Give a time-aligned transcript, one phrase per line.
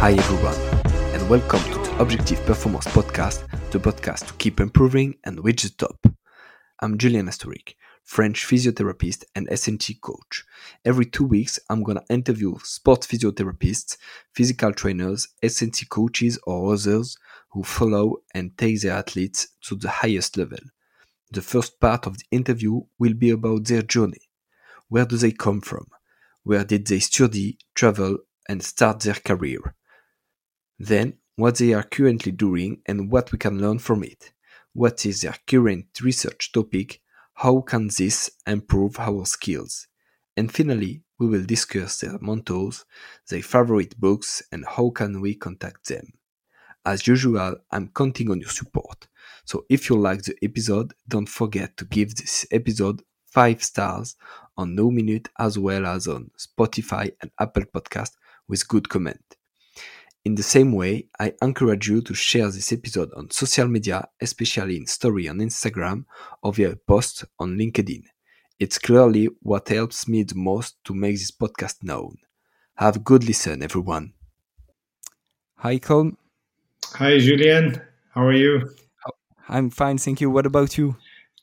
[0.00, 0.56] Hi everyone,
[1.12, 5.68] and welcome to the Objective Performance Podcast, the podcast to keep improving and reach the
[5.68, 6.06] top.
[6.80, 10.46] I'm Julian Asturic, French physiotherapist and SNT coach.
[10.86, 13.98] Every two weeks, I'm gonna interview sports physiotherapists,
[14.32, 17.18] physical trainers, SNT coaches, or others
[17.50, 20.60] who follow and take their athletes to the highest level.
[21.30, 24.30] The first part of the interview will be about their journey.
[24.88, 25.88] Where do they come from?
[26.42, 28.16] Where did they study, travel,
[28.48, 29.74] and start their career?
[30.82, 34.32] Then, what they are currently doing and what we can learn from it.
[34.72, 37.02] What is their current research topic?
[37.34, 39.88] How can this improve our skills?
[40.38, 42.86] And finally, we will discuss their mentors,
[43.28, 46.14] their favorite books, and how can we contact them.
[46.86, 49.06] As usual, I'm counting on your support.
[49.44, 54.16] So if you like the episode, don't forget to give this episode 5 stars
[54.56, 58.12] on No Minute as well as on Spotify and Apple Podcast
[58.48, 59.36] with good comment.
[60.24, 64.76] In the same way, I encourage you to share this episode on social media, especially
[64.76, 66.04] in story on Instagram
[66.42, 68.02] or via a post on LinkedIn.
[68.58, 72.16] It's clearly what helps me the most to make this podcast known.
[72.74, 74.12] Have a good listen, everyone.
[75.56, 76.16] Hi, Colm.
[76.96, 77.80] Hi, Julien.
[78.10, 78.74] How are you?
[79.48, 80.30] I'm fine, thank you.
[80.30, 80.96] What about you?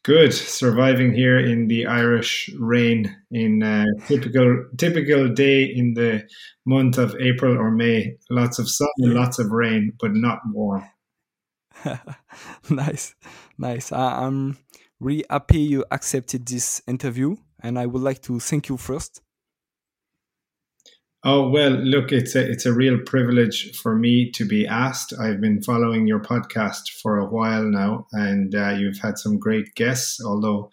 [0.08, 0.34] Good.
[0.34, 6.26] Surviving here in the Irish rain in a typical typical day in the
[6.66, 8.16] month of April or May.
[8.30, 10.86] Lots of sun and lots of rain, but not warm.
[12.70, 13.16] nice,
[13.58, 13.92] nice.
[13.92, 14.58] I, I'm
[15.02, 19.22] really happy you accepted this interview, and I would like to thank you first
[21.30, 25.14] Oh well, look, it's a it's a real privilege for me to be asked.
[25.20, 29.76] I've been following your podcast for a while now, and uh, you've had some great
[29.76, 30.24] guests.
[30.26, 30.70] Although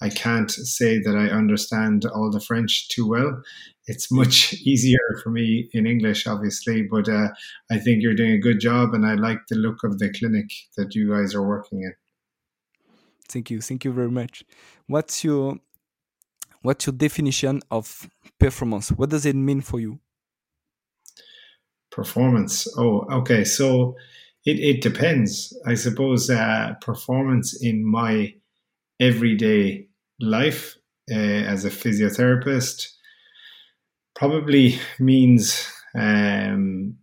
[0.00, 3.42] I can't say that I understand all the French too well.
[3.88, 7.30] It's much easier for me in English, obviously, but uh,
[7.72, 10.46] I think you're doing a good job, and I like the look of the clinic
[10.76, 11.94] that you guys are working in.
[13.28, 14.44] Thank you, thank you very much.
[14.86, 15.56] What's your
[16.62, 18.90] what's your definition of performance?
[18.90, 20.00] What does it mean for you?
[21.96, 22.68] Performance.
[22.76, 23.42] Oh, okay.
[23.42, 23.96] So
[24.44, 25.58] it, it depends.
[25.66, 28.34] I suppose uh, performance in my
[29.00, 29.88] everyday
[30.20, 30.76] life
[31.10, 32.88] uh, as a physiotherapist
[34.14, 36.96] probably means um,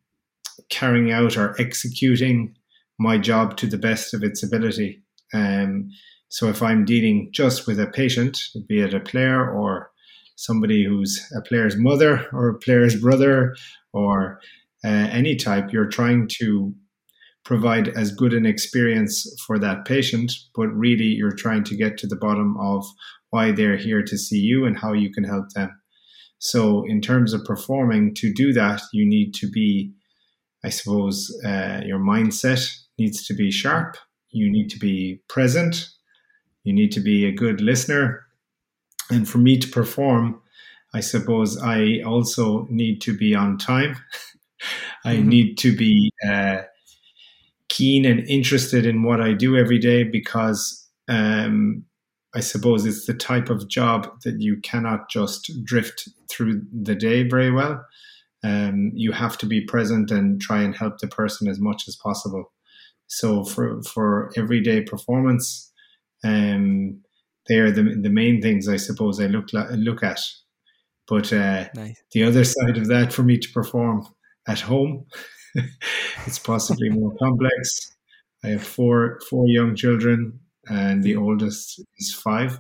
[0.69, 2.55] carrying out or executing
[2.99, 5.01] my job to the best of its ability.
[5.33, 5.89] Um,
[6.29, 9.89] so if I'm dealing just with a patient, be it a player or
[10.35, 13.55] somebody who's a player's mother or a player's brother
[13.91, 14.39] or
[14.83, 16.73] uh, any type, you're trying to
[17.45, 22.07] provide as good an experience for that patient, but really you're trying to get to
[22.07, 22.85] the bottom of
[23.31, 25.69] why they're here to see you and how you can help them.
[26.39, 29.93] So, in terms of performing, to do that, you need to be,
[30.63, 33.97] I suppose, uh, your mindset needs to be sharp.
[34.31, 35.89] You need to be present
[36.63, 38.25] you need to be a good listener.
[39.09, 40.41] And for me to perform,
[40.93, 43.97] I suppose I also need to be on time.
[45.05, 45.29] I mm-hmm.
[45.29, 46.61] need to be uh,
[47.69, 51.85] keen and interested in what I do every day because um,
[52.35, 57.23] I suppose it's the type of job that you cannot just drift through the day
[57.23, 57.83] very well.
[58.43, 61.95] Um, you have to be present and try and help the person as much as
[61.95, 62.51] possible.
[63.07, 65.71] So for for everyday performance,
[66.23, 67.01] um,
[67.47, 70.19] they are the the main things I suppose I look look at.
[71.07, 72.01] But uh, nice.
[72.11, 74.07] the other side of that, for me to perform
[74.47, 75.05] at home,
[76.25, 77.95] it's possibly more complex.
[78.43, 82.59] I have four four young children, and the oldest is five.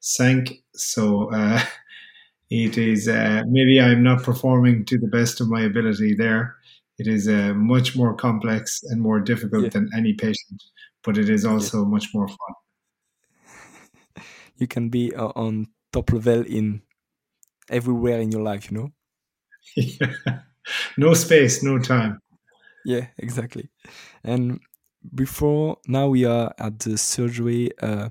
[0.00, 1.60] Sank, so uh,
[2.50, 6.56] it is uh, maybe I'm not performing to the best of my ability there.
[6.98, 9.70] It is uh, much more complex and more difficult yeah.
[9.70, 10.62] than any patient,
[11.04, 11.88] but it is also yeah.
[11.88, 12.54] much more fun
[14.58, 16.82] you can be uh, on top level in
[17.70, 18.88] everywhere in your life you know
[19.76, 20.40] yeah.
[20.96, 22.20] no space no time.
[22.84, 23.68] Yeah exactly.
[24.24, 24.60] And
[25.14, 28.08] before now we are at the surgery uh,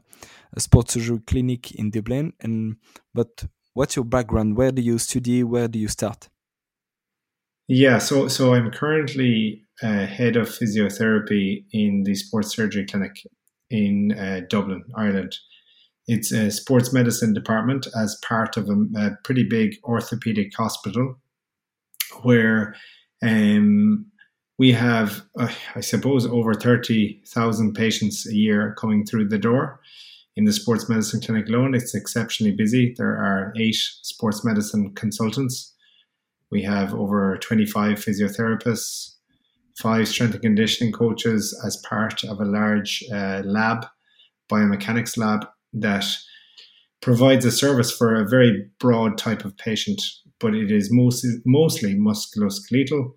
[0.54, 2.34] a sports surgery clinic in dublin.
[2.40, 2.78] And
[3.14, 4.58] but what's your background?
[4.58, 5.44] Where do you study?
[5.44, 6.30] Where do you start?
[7.68, 13.18] Yeah so so i'm currently uh, head of physiotherapy in the sports surgery clinic
[13.70, 15.36] in uh, dublin ireland.
[16.08, 21.20] It's a sports medicine department as part of a, a pretty big orthopedic hospital
[22.22, 22.76] where
[23.24, 24.06] um,
[24.58, 29.80] we have, uh, I suppose, over 30,000 patients a year coming through the door.
[30.36, 32.94] In the sports medicine clinic alone, it's exceptionally busy.
[32.98, 35.74] There are eight sports medicine consultants.
[36.52, 39.16] We have over 25 physiotherapists,
[39.78, 43.86] five strength and conditioning coaches as part of a large uh, lab,
[44.52, 46.06] biomechanics lab, that
[47.02, 50.02] provides a service for a very broad type of patient,
[50.40, 53.12] but it is mostly, mostly musculoskeletal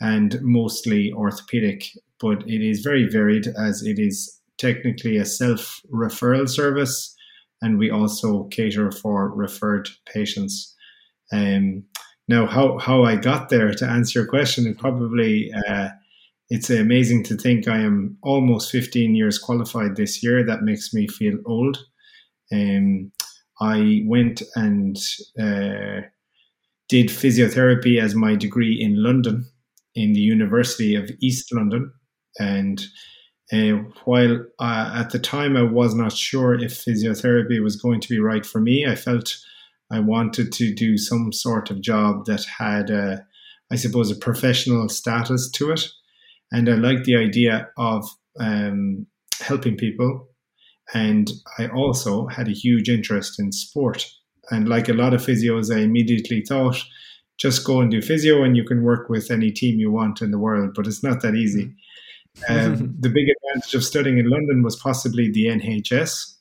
[0.00, 1.84] and mostly orthopedic.
[2.20, 7.14] But it is very varied as it is technically a self referral service,
[7.60, 10.74] and we also cater for referred patients.
[11.32, 11.84] Um,
[12.28, 15.88] now, how, how I got there to answer your question, it probably uh,
[16.54, 20.44] it's amazing to think I am almost 15 years qualified this year.
[20.44, 21.78] That makes me feel old.
[22.52, 23.10] Um,
[23.58, 24.96] I went and
[25.40, 26.02] uh,
[26.92, 29.46] did physiotherapy as my degree in London,
[29.94, 31.90] in the University of East London,
[32.38, 32.84] and
[33.50, 38.08] uh, while uh, at the time I was not sure if physiotherapy was going to
[38.10, 39.38] be right for me, I felt
[39.90, 43.24] I wanted to do some sort of job that had, a,
[43.70, 45.88] I suppose, a professional status to it.
[46.50, 48.06] And I liked the idea of
[48.38, 49.06] um,
[49.40, 50.28] helping people.
[50.92, 54.12] And I also had a huge interest in sport.
[54.50, 56.82] And like a lot of physios, I immediately thought,
[57.38, 60.30] just go and do physio and you can work with any team you want in
[60.30, 60.72] the world.
[60.74, 61.74] But it's not that easy.
[62.48, 66.36] Um, the big advantage of studying in London was possibly the NHS.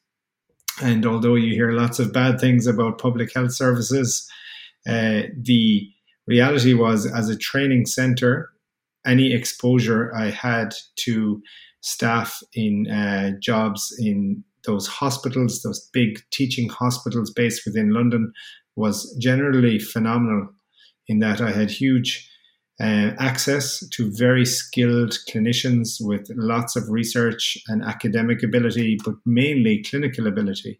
[0.82, 4.30] And although you hear lots of bad things about public health services,
[4.88, 5.88] uh, the
[6.28, 8.52] reality was as a training center,
[9.06, 11.42] any exposure I had to
[11.82, 18.32] staff in uh, jobs in those hospitals, those big teaching hospitals based within London,
[18.76, 20.50] was generally phenomenal
[21.08, 22.30] in that I had huge
[22.80, 29.84] uh, access to very skilled clinicians with lots of research and academic ability, but mainly
[29.84, 30.80] clinical ability.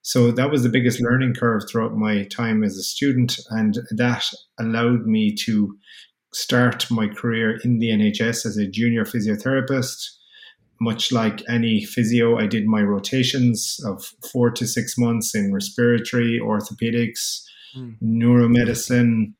[0.00, 4.24] So that was the biggest learning curve throughout my time as a student, and that
[4.58, 5.76] allowed me to
[6.32, 10.10] start my career in the NHS as a junior physiotherapist.
[10.80, 16.38] Much like any physio, I did my rotations of four to six months in respiratory,
[16.42, 17.42] orthopedics,
[17.76, 17.96] mm.
[18.02, 19.32] neuromedicine,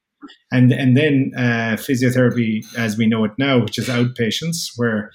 [0.50, 5.10] and and then uh, physiotherapy as we know it now, which is outpatients, where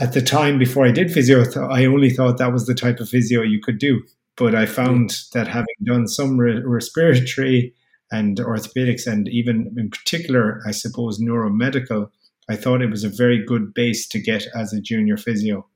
[0.00, 3.08] at the time before I did physio, I only thought that was the type of
[3.08, 4.02] physio you could do.
[4.36, 7.72] But I found that having done some re- respiratory
[8.10, 12.10] and orthopedics, and even in particular, I suppose neuromedical,
[12.48, 15.66] I thought it was a very good base to get as a junior physio.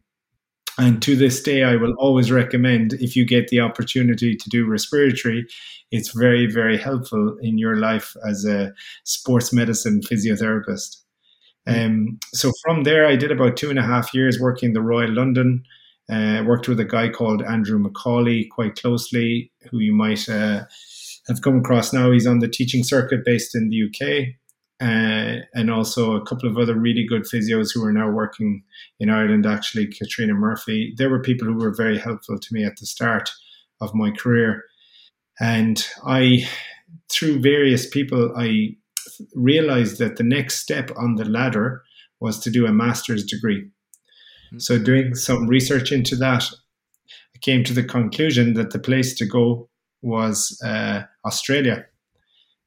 [0.78, 4.66] And to this day, I will always recommend if you get the opportunity to do
[4.66, 5.46] respiratory,
[5.90, 8.72] it's very, very helpful in your life as a
[9.04, 10.96] sports medicine physiotherapist.
[11.68, 11.86] Mm.
[11.86, 14.80] Um, so from there, I did about two and a half years working in the
[14.80, 15.64] Royal London.
[16.10, 20.64] Uh, worked with a guy called Andrew Macaulay quite closely, who you might uh,
[21.28, 22.10] have come across now.
[22.10, 24.39] He's on the teaching circuit based in the UK
[24.80, 28.62] uh, and also a couple of other really good physios who are now working
[28.98, 29.44] in Ireland.
[29.44, 30.94] Actually, Katrina Murphy.
[30.96, 33.30] There were people who were very helpful to me at the start
[33.80, 34.64] of my career,
[35.38, 36.48] and I,
[37.10, 38.76] through various people, I
[39.34, 41.82] realized that the next step on the ladder
[42.20, 43.62] was to do a master's degree.
[43.62, 44.58] Mm-hmm.
[44.60, 46.44] So, doing some research into that,
[47.34, 49.68] I came to the conclusion that the place to go
[50.02, 51.84] was uh, Australia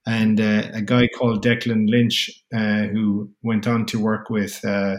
[0.06, 4.98] and uh, a guy called Declan Lynch, uh, who went on to work with uh,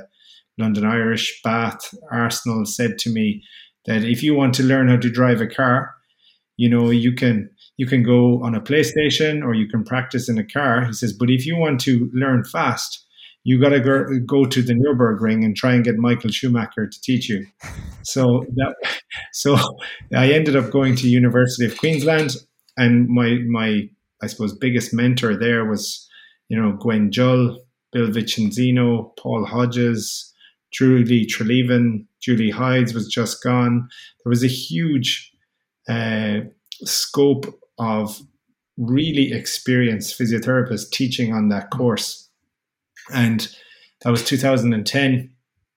[0.59, 3.43] London Irish, Bath, Arsenal, said to me
[3.87, 5.95] that if you want to learn how to drive a car,
[6.57, 10.39] you know you can you can go on a PlayStation or you can practice in
[10.39, 10.87] a car.
[10.87, 13.05] He says, but if you want to learn fast,
[13.43, 17.01] you got to go, go to the Nurburgring and try and get Michael Schumacher to
[17.03, 17.45] teach you.
[18.03, 18.75] So that
[19.33, 19.57] so
[20.15, 22.37] I ended up going to University of Queensland,
[22.77, 23.89] and my my
[24.25, 26.09] I suppose, biggest mentor there was,
[26.49, 27.63] you know, Gwen Jull,
[27.93, 30.33] Bill Vicenzino, Paul Hodges,
[30.73, 33.89] Julie Treleaven, Julie Hides was just gone.
[34.25, 35.31] There was a huge
[35.89, 36.41] uh,
[36.85, 37.47] scope
[37.79, 38.19] of
[38.79, 42.29] really experienced physiotherapists teaching on that course.
[43.13, 43.47] And
[44.03, 45.31] that was 2010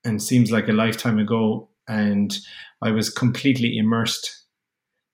[0.05, 1.69] and seems like a lifetime ago.
[1.87, 2.35] And
[2.81, 4.36] I was completely immersed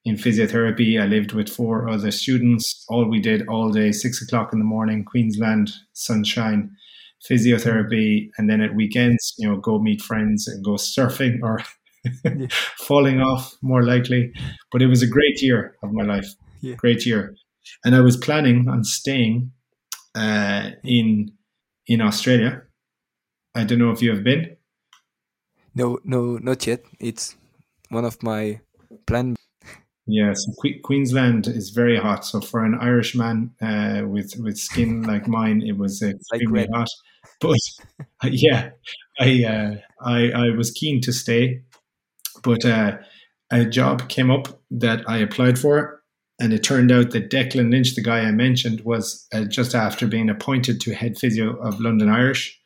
[0.05, 1.01] in physiotherapy.
[1.01, 2.85] I lived with four other students.
[2.89, 6.71] All we did all day, six o'clock in the morning, Queensland, sunshine,
[7.29, 8.29] physiotherapy.
[8.37, 11.61] And then at weekends, you know, go meet friends and go surfing or
[12.79, 14.33] falling off more likely.
[14.71, 16.27] But it was a great year of my life.
[16.61, 16.75] Yeah.
[16.75, 17.35] Great year.
[17.85, 19.51] And I was planning on staying
[20.15, 21.31] uh, in
[21.87, 22.63] in Australia.
[23.55, 24.57] I don't know if you have been.
[25.75, 26.83] No, no, not yet.
[26.99, 27.35] It's
[27.89, 28.61] one of my
[29.05, 29.37] plans
[30.05, 32.25] Yeah, so que- Queensland is very hot.
[32.25, 36.89] So for an Irishman uh, with with skin like mine, it was extremely like hot.
[37.39, 37.57] But
[38.23, 38.71] yeah,
[39.19, 41.61] I, uh, I I was keen to stay,
[42.43, 42.97] but uh,
[43.51, 46.01] a job came up that I applied for,
[46.39, 50.07] and it turned out that Declan Lynch, the guy I mentioned, was uh, just after
[50.07, 52.59] being appointed to head physio of London Irish.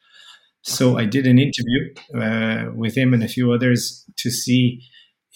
[0.64, 4.82] So I did an interview uh, with him and a few others to see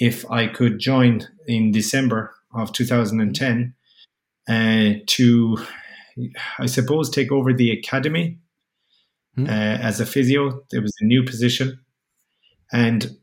[0.02, 3.76] if I could join in December of 2010
[4.50, 5.58] uh, to,
[6.58, 8.40] I suppose, take over the academy
[9.36, 9.46] hmm.
[9.46, 10.64] uh, as a physio.
[10.74, 11.80] It was a new position.
[12.74, 13.16] And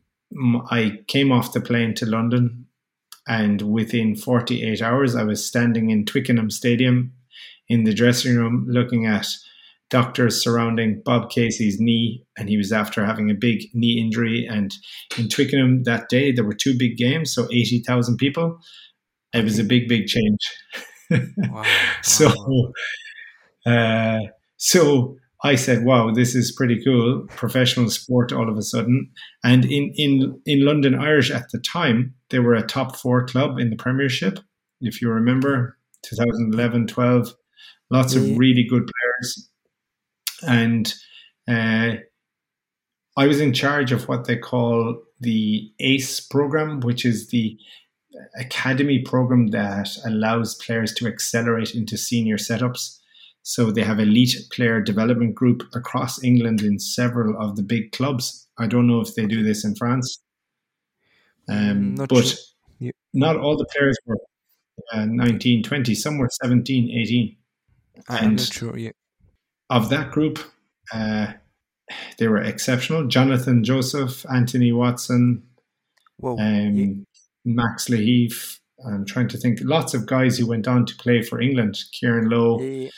[0.71, 2.65] I came off the plane to London,
[3.27, 7.11] and within 48 hours, I was standing in Twickenham Stadium
[7.67, 9.27] in the dressing room looking at
[9.89, 14.47] doctors surrounding Bob Casey's knee, and he was after having a big knee injury.
[14.49, 14.73] And
[15.17, 18.59] in Twickenham that day, there were two big games, so 80,000 people.
[19.33, 20.39] It was a big, big change.
[21.37, 21.65] wow.
[22.03, 22.31] so,
[23.65, 24.19] uh,
[24.57, 29.09] so I said, "Wow, this is pretty cool, professional sport all of a sudden."
[29.43, 33.57] And in in in London Irish at the time, they were a top four club
[33.57, 34.39] in the Premiership,
[34.81, 37.33] if you remember, 2011, 12.
[37.91, 39.49] Lots of really good players,
[40.47, 40.93] and
[41.47, 41.95] uh,
[43.17, 47.57] I was in charge of what they call the ACE program, which is the
[48.37, 52.97] academy program that allows players to accelerate into senior setups.
[53.43, 58.47] So they have elite player development group across England in several of the big clubs.
[58.57, 60.19] I don't know if they do this in France,
[61.49, 62.37] um, mm, but sure.
[62.79, 62.91] yeah.
[63.13, 64.17] not all the players were
[64.93, 65.95] uh, 19, 20.
[65.95, 67.37] Some were 17, 18.
[68.09, 68.77] I'm not sure.
[68.77, 68.91] Yeah.
[69.69, 70.39] Of that group,
[70.93, 71.33] uh,
[72.17, 73.07] they were exceptional.
[73.07, 75.43] Jonathan Joseph, Anthony Watson,
[76.17, 76.93] Whoa, um, yeah.
[77.45, 78.57] Max Lahiff.
[78.85, 79.59] I'm trying to think.
[79.61, 81.77] Lots of guys who went on to play for England.
[81.91, 82.59] Kieran Low.
[82.61, 82.89] Yeah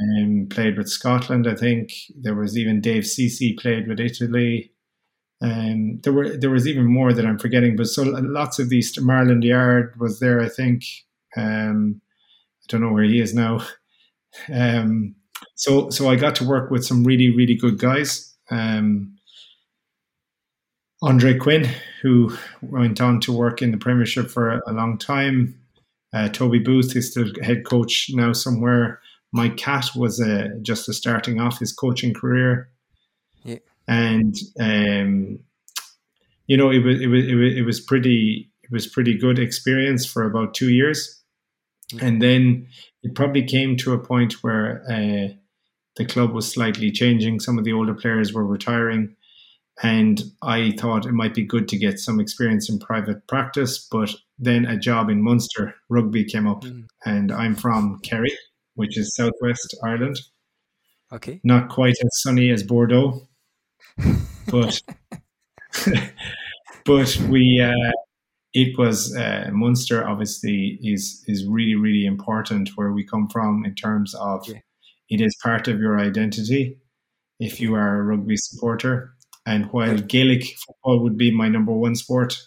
[0.00, 1.46] um, played with Scotland.
[1.46, 4.72] I think there was even Dave Sisi played with Italy.
[5.42, 8.98] Um, there were there was even more that I'm forgetting, but so lots of these.
[9.00, 10.84] Marland Yarde was there, I think.
[11.36, 12.00] Um,
[12.62, 13.60] I don't know where he is now.
[14.48, 15.16] Um,
[15.54, 18.34] so so I got to work with some really really good guys.
[18.50, 19.16] Um,
[21.02, 21.66] Andre Quinn,
[22.02, 25.58] who went on to work in the Premiership for a long time.
[26.12, 29.00] Uh, Toby Booth, who's still head coach now somewhere.
[29.32, 32.68] Mike Catt was uh, just a starting off his coaching career,
[33.44, 33.58] yeah.
[33.86, 35.38] and um,
[36.48, 39.38] you know it was, it was it was it was pretty it was pretty good
[39.38, 41.19] experience for about two years,
[42.00, 42.68] and then
[43.02, 45.34] it probably came to a point where uh,
[45.96, 47.40] the club was slightly changing.
[47.40, 49.16] Some of the older players were retiring,
[49.82, 53.86] and I thought it might be good to get some experience in private practice.
[53.90, 56.86] But then a job in Munster rugby came up, mm.
[57.04, 58.36] and I'm from Kerry
[58.80, 60.18] which is southwest Ireland.
[61.12, 61.38] Okay.
[61.44, 63.28] Not quite as sunny as Bordeaux,
[64.50, 64.80] but
[66.86, 67.92] but we uh,
[68.52, 70.06] it was uh, Munster.
[70.06, 74.58] Obviously, is is really really important where we come from in terms of yeah.
[75.08, 76.78] it is part of your identity.
[77.38, 79.14] If you are a rugby supporter,
[79.46, 82.38] and while Gaelic football would be my number one sport,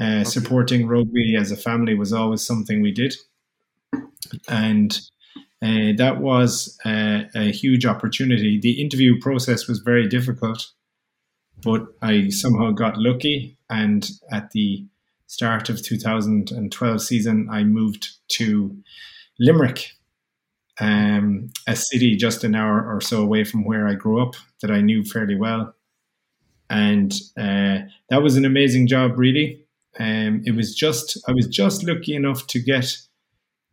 [0.00, 0.24] uh, okay.
[0.24, 3.14] supporting rugby as a family was always something we did.
[4.48, 4.92] And
[5.62, 8.60] uh, that was uh, a huge opportunity.
[8.60, 10.70] The interview process was very difficult,
[11.62, 13.58] but I somehow got lucky.
[13.70, 14.86] And at the
[15.26, 18.76] start of 2012 season, I moved to
[19.38, 19.90] Limerick,
[20.80, 24.70] um, a city just an hour or so away from where I grew up that
[24.70, 25.74] I knew fairly well.
[26.70, 27.78] And uh,
[28.08, 29.64] that was an amazing job, really.
[29.98, 32.96] Um, it was just I was just lucky enough to get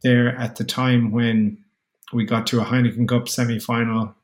[0.04, 1.58] there at the time when
[2.14, 4.16] we got to a Heineken Cup semi final.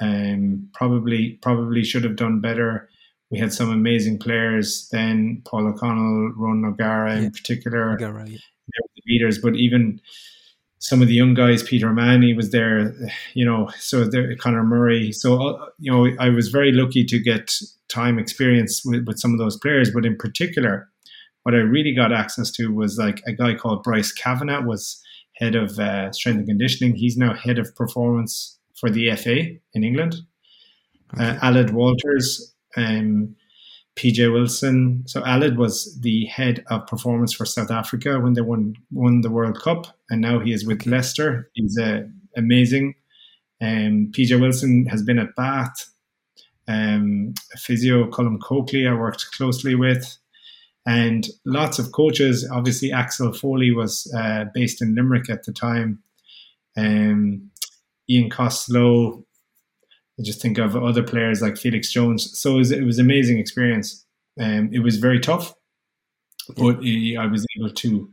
[0.00, 2.88] Um, probably probably should have done better.
[3.30, 7.92] We had some amazing players then, Paul O'Connell, Ron O'Gara in particular.
[7.92, 8.38] O'Gara, yeah.
[8.38, 10.00] They were the leaders, but even
[10.78, 12.94] some of the young guys, Peter O'Mahony was there,
[13.34, 15.12] you know, so there, Conor Murray.
[15.12, 17.52] So, uh, you know, I was very lucky to get
[17.88, 20.88] time experience with, with some of those players, but in particular,
[21.42, 25.02] what I really got access to was like a guy called Bryce Cavanagh was
[25.34, 26.94] head of uh, strength and conditioning.
[26.94, 30.16] He's now head of performance for the FA in England.
[31.14, 31.24] Okay.
[31.24, 33.36] Uh, Aled Walters, um,
[33.96, 35.04] PJ Wilson.
[35.06, 39.30] So Aled was the head of performance for South Africa when they won won the
[39.30, 40.86] World Cup, and now he is with.
[40.86, 41.50] Leicester.
[41.54, 42.02] He's uh,
[42.36, 42.94] amazing.
[43.62, 45.90] Um, PJ Wilson has been at Bath.
[46.66, 50.16] Um, physio Colm Coakley, I worked closely with.
[50.86, 52.48] and lots of coaches.
[52.52, 56.02] Obviously, Axel Foley was uh, based in Limerick at the time.
[56.76, 57.50] Um,
[58.10, 59.23] Ian Costello.
[60.18, 62.38] I just think of other players like Felix Jones.
[62.38, 64.04] So it was, it was an amazing experience.
[64.40, 65.54] Um, it was very tough,
[66.56, 68.10] but I was able to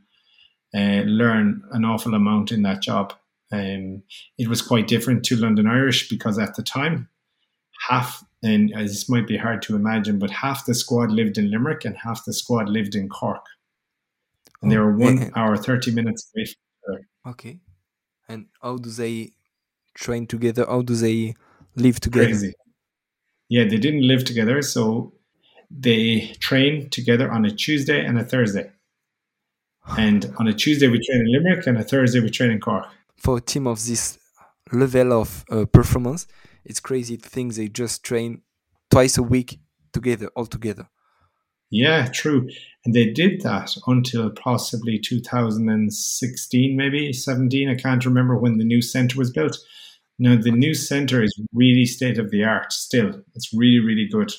[0.75, 3.13] uh, learn an awful amount in that job.
[3.51, 4.03] Um,
[4.38, 7.10] it was quite different to London Irish because at the time,
[7.89, 11.86] half, and this might be hard to imagine, but half the squad lived in Limerick
[11.86, 13.46] and half the squad lived in Cork.
[14.62, 17.31] And they were one oh, hour, 30 minutes away from each other.
[17.31, 17.60] Okay.
[18.29, 19.31] And how do they
[19.96, 20.65] train together?
[20.67, 21.36] How do they
[21.75, 22.25] live together?
[22.25, 22.54] Crazy.
[23.50, 24.62] Yeah, they didn't live together.
[24.62, 25.13] So
[25.70, 28.72] they train together on a Tuesday and a Thursday.
[29.98, 32.86] And on a Tuesday, we train in Limerick, and a Thursday, we train in Cork.
[33.18, 34.18] For a team of this
[34.72, 36.28] level of uh, performance,
[36.63, 38.42] it's crazy to think they just train
[38.90, 39.60] twice a week
[39.92, 40.88] together, all together.
[41.72, 42.50] Yeah, true.
[42.86, 47.70] And they did that until possibly 2016, maybe 17.
[47.70, 49.58] I can't remember when the new center was built.
[50.22, 53.24] Now, the new center is really state of the art still.
[53.34, 54.32] It's really, really good.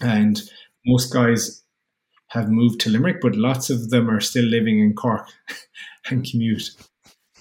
[0.00, 0.40] And
[0.86, 1.64] most guys
[2.28, 5.28] have moved to Limerick, but lots of them are still living in Cork
[6.08, 6.70] and commute.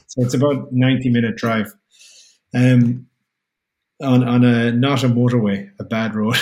[0.08, 1.72] So it's about 90 minute drive.
[2.56, 3.06] Um,
[4.02, 6.38] on, on a not a motorway, a bad road.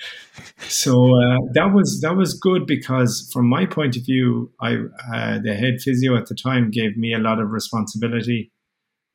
[0.60, 4.76] so uh, that was that was good because from my point of view, I
[5.14, 8.50] uh, the head physio at the time gave me a lot of responsibility,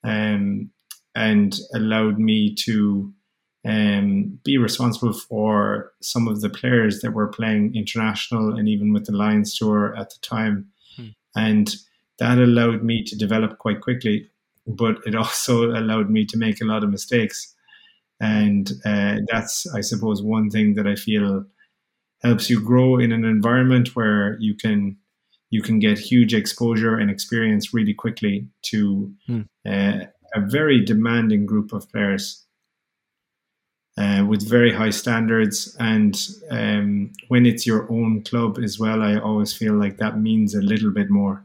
[0.03, 0.69] um,
[1.17, 3.13] and allowed me to
[3.67, 9.05] um, be responsible for some of the players that were playing international and even with
[9.05, 11.07] the Lions tour at the time, hmm.
[11.35, 11.75] and
[12.19, 14.29] that allowed me to develop quite quickly.
[14.65, 17.53] But it also allowed me to make a lot of mistakes
[18.19, 21.45] and uh, that's, I suppose, one thing that I feel
[22.23, 24.97] helps you grow in an environment where you can
[25.49, 29.41] you can get huge exposure and experience really quickly to hmm.
[29.65, 30.05] uh,
[30.37, 32.45] a very demanding group of players
[33.97, 35.75] uh, with very high standards.
[35.79, 36.15] And
[36.49, 40.61] um, when it's your own club as well, I always feel like that means a
[40.61, 41.43] little bit more.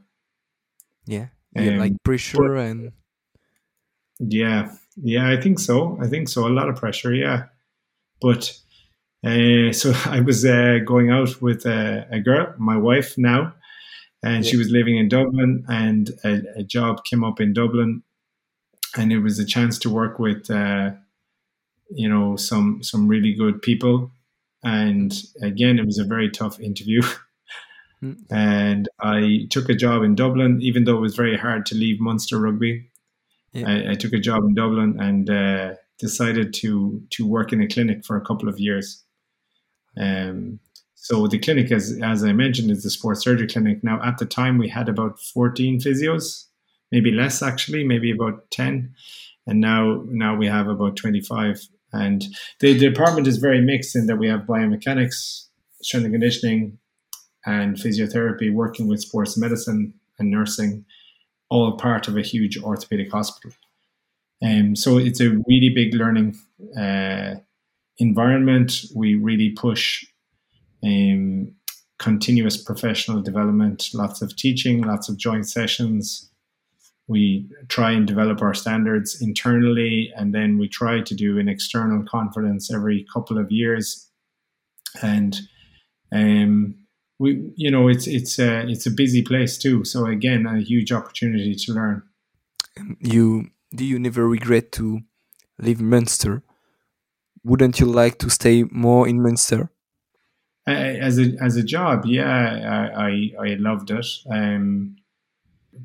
[1.07, 2.93] Yeah, um, like pressure but, and
[4.21, 5.99] yeah, yeah, I think so.
[6.01, 6.47] I think so.
[6.47, 7.45] A lot of pressure, yeah.
[8.21, 8.57] But
[9.25, 13.55] uh, so I was uh, going out with a, a, girl, my wife now,
[14.23, 14.51] and yeah.
[14.51, 18.03] she was living in Dublin, and a, a, job came up in Dublin,
[18.97, 20.91] and it was a chance to work with, uh,
[21.91, 24.11] you know, some some really good people,
[24.63, 27.03] and again, it was a very tough interview.
[28.01, 28.15] Hmm.
[28.33, 32.01] And I took a job in Dublin, even though it was very hard to leave
[32.01, 32.91] Munster rugby
[33.53, 33.69] yeah.
[33.69, 37.69] I, I, took a job in Dublin and uh, decided to to work in a
[37.69, 39.05] clinic for a couple of years.
[39.97, 40.59] Um,
[40.95, 43.85] so the clinic, as as I mentioned, is the sports surgery clinic.
[43.85, 46.47] Now, at the time, we had about fourteen physios,
[46.93, 48.95] maybe less actually, maybe about ten,
[49.47, 51.67] and now now we have about twenty five.
[51.93, 52.25] And
[52.61, 55.49] the, the department is very mixed in that we have biomechanics,
[55.83, 56.79] strength and conditioning,
[57.45, 60.85] and physiotherapy, working with sports medicine and nursing
[61.51, 63.53] all part of a huge orthopedic hospital.
[64.43, 66.39] Um, so it's a really big learning
[66.77, 67.35] uh,
[67.99, 68.87] environment.
[68.97, 70.05] We really push
[70.83, 71.53] um,
[71.99, 76.31] continuous professional development, lots of teaching, lots of joint sessions.
[77.09, 82.05] We try and develop our standards internally, and then we try to do an external
[82.05, 84.09] conference every couple of years.
[85.03, 85.39] And
[86.13, 86.75] um,
[87.19, 89.85] we you know it's it's a it's a busy place too.
[89.85, 92.03] So again, a huge opportunity to learn.
[93.01, 95.01] You do you never regret to
[95.59, 96.43] leave Munster?
[97.45, 99.71] Wouldn't you like to stay more in Munster?
[100.67, 104.07] as a as a job, yeah, I I, I loved it.
[104.31, 104.97] Um,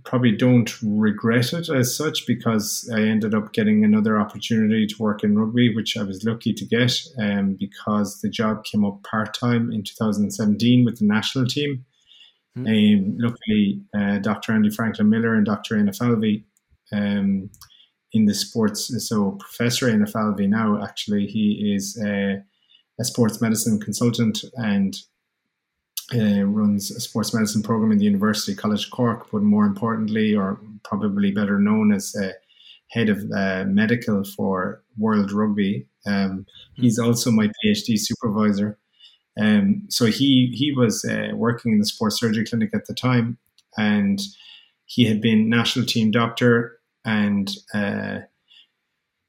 [0.03, 5.23] probably don't regret it as such because I ended up getting another opportunity to work
[5.23, 9.33] in rugby, which I was lucky to get um, because the job came up part
[9.33, 11.85] time in 2017 with the national team.
[12.57, 12.67] Mm.
[12.67, 14.53] Um, luckily, uh, Dr.
[14.53, 15.75] Andy Franklyn-Miller and Dr.
[15.75, 16.45] Éanna Falvey
[16.91, 17.49] um,
[18.11, 22.41] in the sports, so Professor Éanna Falvey now, actually, he is a,
[22.99, 24.97] a sports medicine consultant and
[26.15, 30.59] uh, runs a sports medicine program in the University College Cork, but more importantly, or
[30.83, 32.31] probably better known as uh,
[32.89, 35.87] head of uh, medical for World Rugby.
[36.05, 38.77] Um, he's also my PhD supervisor.
[39.39, 43.37] Um, so he he was uh, working in the sports surgery clinic at the time,
[43.77, 44.19] and
[44.85, 47.51] he had been national team doctor and.
[47.73, 48.19] Uh,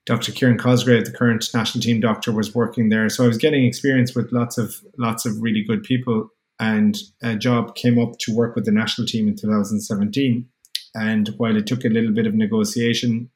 [0.06, 0.32] Dr.
[0.32, 3.10] Ciaran Cosgrave, the current national team doctor, was working there.
[3.10, 7.36] So I was getting experience with lots of lots of really good people and a
[7.36, 10.46] job came up to work with the national team in 2017.
[10.94, 13.30] And while it took a little bit of negotiation,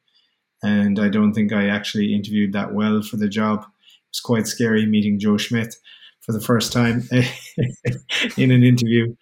[0.61, 4.47] and I don't think I actually interviewed that well for the job, it was quite
[4.47, 5.75] scary meeting Joe Schmidt
[6.21, 7.03] for the first time
[8.37, 9.15] in an interview.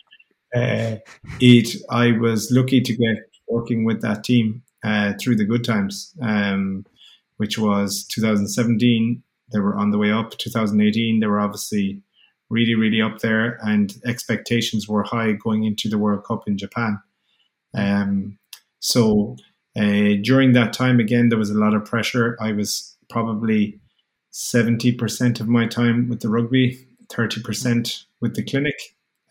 [0.56, 0.98] Uh,
[1.40, 6.14] it I was lucky to get working with that team uh, through the good times,
[6.22, 6.86] um,
[7.38, 9.22] which was 2017.
[9.52, 10.38] They were on the way up.
[10.38, 12.02] 2018, they were obviously
[12.52, 17.02] really, really up there, and expectations were high going into the World Cup in Japan.
[17.74, 18.38] Um,
[18.80, 19.38] so
[19.78, 22.38] uh, during that time, again, there was a lot of pressure.
[22.42, 23.80] I was probably
[24.34, 28.76] 70% of my time with the rugby, 30% with the clinic.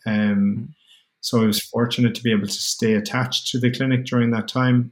[0.05, 0.73] Um,
[1.21, 4.47] so I was fortunate to be able to stay attached to the clinic during that
[4.47, 4.91] time.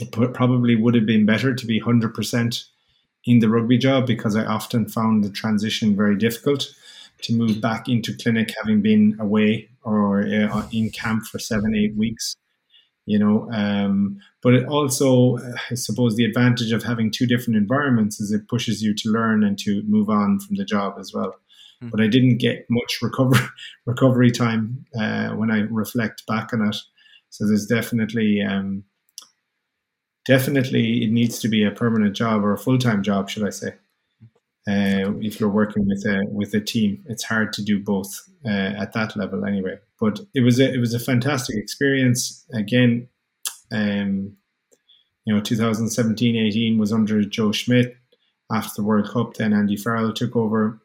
[0.00, 2.64] It probably would have been better to be 100%
[3.24, 6.74] in the rugby job because I often found the transition very difficult
[7.22, 11.96] to move back into clinic having been away or uh, in camp for seven, eight
[11.96, 12.36] weeks.
[13.04, 15.36] You know, um, but it also,
[15.70, 19.42] I suppose, the advantage of having two different environments is it pushes you to learn
[19.42, 21.34] and to move on from the job as well.
[21.82, 21.90] Mm.
[21.90, 23.40] But I didn't get much recovery
[23.86, 26.76] recovery time uh, when I reflect back on it.
[27.30, 28.84] So there's definitely um,
[30.24, 33.50] definitely it needs to be a permanent job or a full time job, should I
[33.50, 33.74] say?
[34.68, 38.08] Uh, if you're working with a with a team, it's hard to do both
[38.46, 39.76] uh, at that level anyway.
[39.98, 42.44] But it was a it was a fantastic experience.
[42.54, 43.08] Again,
[43.72, 44.36] um,
[45.24, 47.96] you know, 2017, 18 was under Joe Schmidt.
[48.52, 50.78] After the World Cup, then Andy Farrell took over.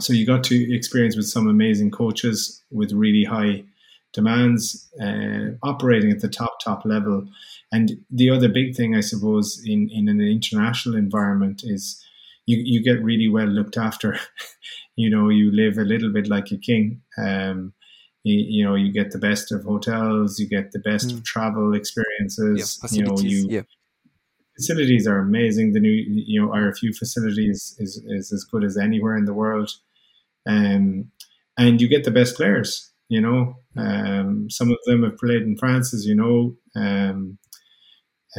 [0.00, 3.64] So you got to experience with some amazing coaches with really high
[4.12, 7.26] demands, uh, operating at the top top level.
[7.72, 12.04] And the other big thing, I suppose, in in an international environment is
[12.50, 14.18] you, you get really well looked after.
[14.96, 17.00] you know, you live a little bit like a king.
[17.18, 17.72] Um,
[18.24, 21.14] you, you, know, you get the best of hotels, you get the best mm.
[21.14, 22.78] of travel experiences.
[22.82, 23.62] Yeah, you know, you yeah.
[24.56, 25.72] facilities are amazing.
[25.72, 29.70] The new, you know, RFU facilities is, is as good as anywhere in the world.
[30.46, 31.10] Um,
[31.56, 32.92] and you get the best players.
[33.08, 36.56] You know, um, some of them have played in France, as you know.
[36.76, 37.38] Um,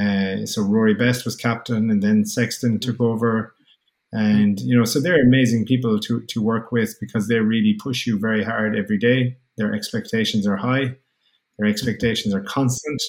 [0.02, 3.04] uh, so Rory Best was captain, and then Sexton took hmm.
[3.04, 3.54] over
[4.14, 8.06] and you know so they're amazing people to to work with because they really push
[8.08, 9.38] you very hard every day.
[9.58, 10.96] Their expectations are high.
[11.60, 13.02] Their expectations are constant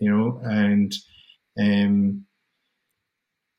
[0.00, 0.94] you know and
[1.60, 2.24] um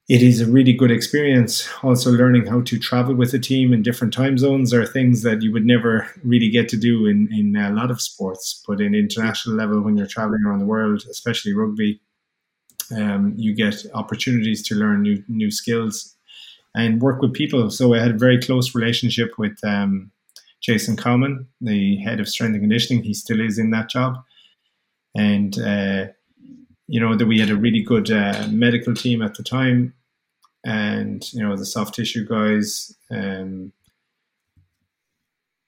[0.09, 1.67] it is a really good experience.
[1.81, 5.41] Also learning how to travel with a team in different time zones are things that
[5.41, 8.61] you would never really get to do in in a lot of sports.
[8.67, 12.01] But in international level when you're traveling around the world especially rugby
[12.95, 16.15] um, you get opportunities to learn new new skills
[16.75, 17.69] and work with people.
[17.69, 20.11] So I had a very close relationship with um,
[20.61, 23.03] Jason Cowman, the head of strength and conditioning.
[23.03, 24.23] He still is in that job,
[25.15, 26.07] and uh,
[26.87, 29.93] you know that we had a really good uh, medical team at the time,
[30.65, 32.95] and you know the soft tissue guys.
[33.11, 33.73] Um,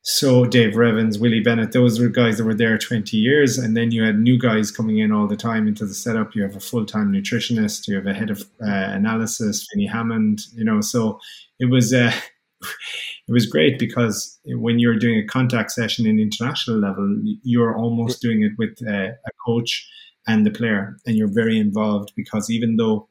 [0.07, 3.57] so Dave Revins, Willie Bennett, those were guys that were there 20 years.
[3.57, 6.35] And then you had new guys coming in all the time into the setup.
[6.35, 10.63] You have a full-time nutritionist, you have a head of uh, analysis, Vinny Hammond, you
[10.63, 11.19] know, so
[11.59, 12.13] it was, uh,
[12.61, 18.21] it was great because when you're doing a contact session in international level, you're almost
[18.21, 19.89] doing it with uh, a coach
[20.27, 23.09] and the player and you're very involved because even though,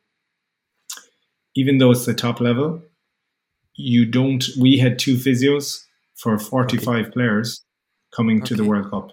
[1.57, 2.81] even though it's the top level,
[3.75, 5.84] you don't, we had two physios
[6.14, 7.11] for 45 okay.
[7.11, 7.64] players
[8.14, 8.48] coming okay.
[8.48, 9.12] to the World Cup.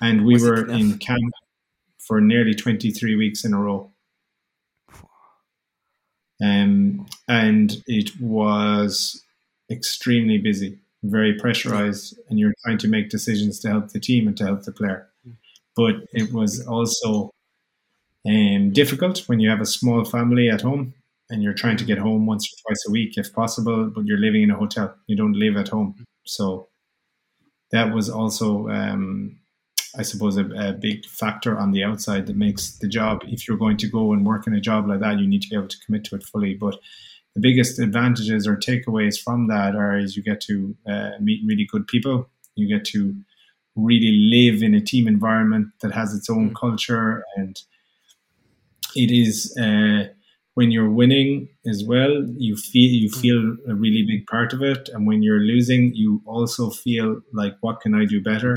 [0.00, 1.32] And we Was were in camp
[1.98, 3.90] for nearly 23 weeks in a row.
[6.42, 9.24] Um, and it was
[9.70, 14.36] extremely busy, very pressurized, and you're trying to make decisions to help the team and
[14.36, 15.08] to help the player.
[15.76, 17.30] But it was also
[18.26, 20.94] um, difficult when you have a small family at home
[21.30, 24.18] and you're trying to get home once or twice a week if possible, but you're
[24.18, 24.94] living in a hotel.
[25.06, 25.94] You don't live at home.
[26.24, 26.68] So
[27.70, 29.38] that was also, um,
[29.96, 33.58] I suppose, a, a, big factor on the outside that makes the job, if you're
[33.58, 35.68] going to go and work in a job like that, you need to be able
[35.68, 36.54] to commit to it fully.
[36.54, 36.78] But
[37.34, 41.66] the biggest advantages or takeaways from that are is you get to uh, meet really
[41.70, 42.28] good people.
[42.54, 43.14] You get to
[43.76, 46.56] really live in a team environment that has its own mm.
[46.56, 47.62] culture and
[48.96, 50.08] it is uh,
[50.58, 53.20] when you're winning as well, you feel you mm.
[53.20, 57.54] feel a really big part of it, and when you're losing, you also feel like,
[57.60, 58.56] what can I do better?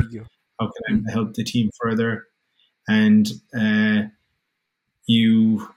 [0.60, 1.12] How can I mm.
[1.14, 2.26] help the team further?
[2.90, 4.08] And uh,
[5.06, 5.70] you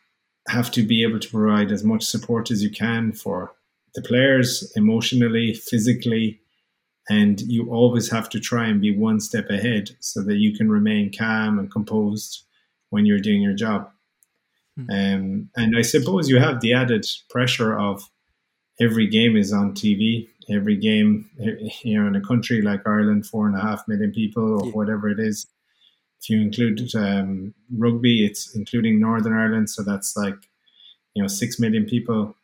[0.49, 3.53] have to be able to provide as much support as you can for
[3.95, 6.41] the players emotionally, physically,
[7.11, 10.71] and you always have to try and be one step ahead so that you can
[10.71, 12.45] remain calm and composed
[12.89, 13.91] when you're doing your job.
[14.79, 14.91] Mm.
[14.91, 18.09] Um, and I suppose you have the added pressure of
[18.81, 20.29] every game is on TV.
[20.51, 21.31] Every game,
[21.83, 24.73] you know, in a country like Ireland, four and a half million people or yeah.
[24.73, 25.47] whatever it is.
[26.21, 30.37] If you include um, rugby, it's including Northern Ireland, so that's like
[31.15, 32.35] you know six million people.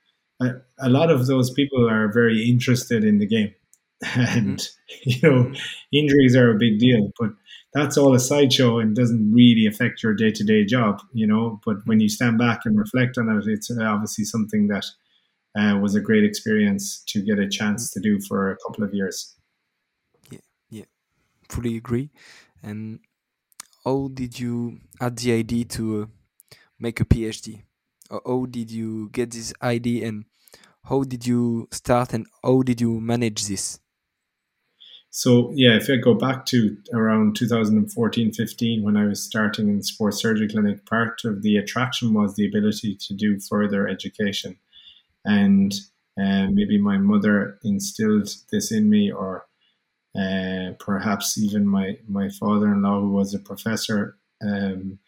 [0.40, 3.55] A, a lot of those people are very interested in the game,
[4.16, 5.11] and mm-hmm.
[5.11, 5.53] you know
[5.93, 7.11] injuries are a big deal.
[7.19, 7.31] But
[7.72, 11.61] that's all a sideshow and doesn't really affect your day to day job, you know.
[11.64, 14.85] But when you stand back and reflect on it, it's obviously something that
[15.56, 18.92] uh, was a great experience to get a chance to do for a couple of
[18.92, 19.37] years.
[20.30, 20.85] Yeah, yeah,
[21.48, 22.11] fully agree.
[22.62, 23.00] And
[23.85, 26.06] how did you add the idea to uh,
[26.78, 27.62] make a PhD?
[28.11, 30.24] How did you get this idea and
[30.85, 33.78] how did you start and how did you manage this?
[35.11, 39.83] So yeah, if I go back to around 2014, 15, when I was starting in
[39.83, 44.57] sports surgery clinic, part of the attraction was the ability to do further education.
[45.25, 45.75] And
[46.20, 49.46] uh, maybe my mother instilled this in me, or
[50.18, 54.99] uh, perhaps even my, my father-in-law, who was a professor, um,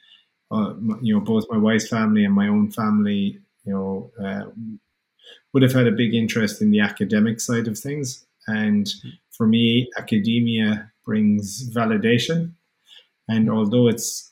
[0.50, 4.50] uh, you know, both my wife's family and my own family, you know, uh,
[5.52, 8.26] would have had a big interest in the academic side of things.
[8.46, 8.92] And
[9.42, 12.52] for me, academia brings validation.
[13.28, 14.30] And although it's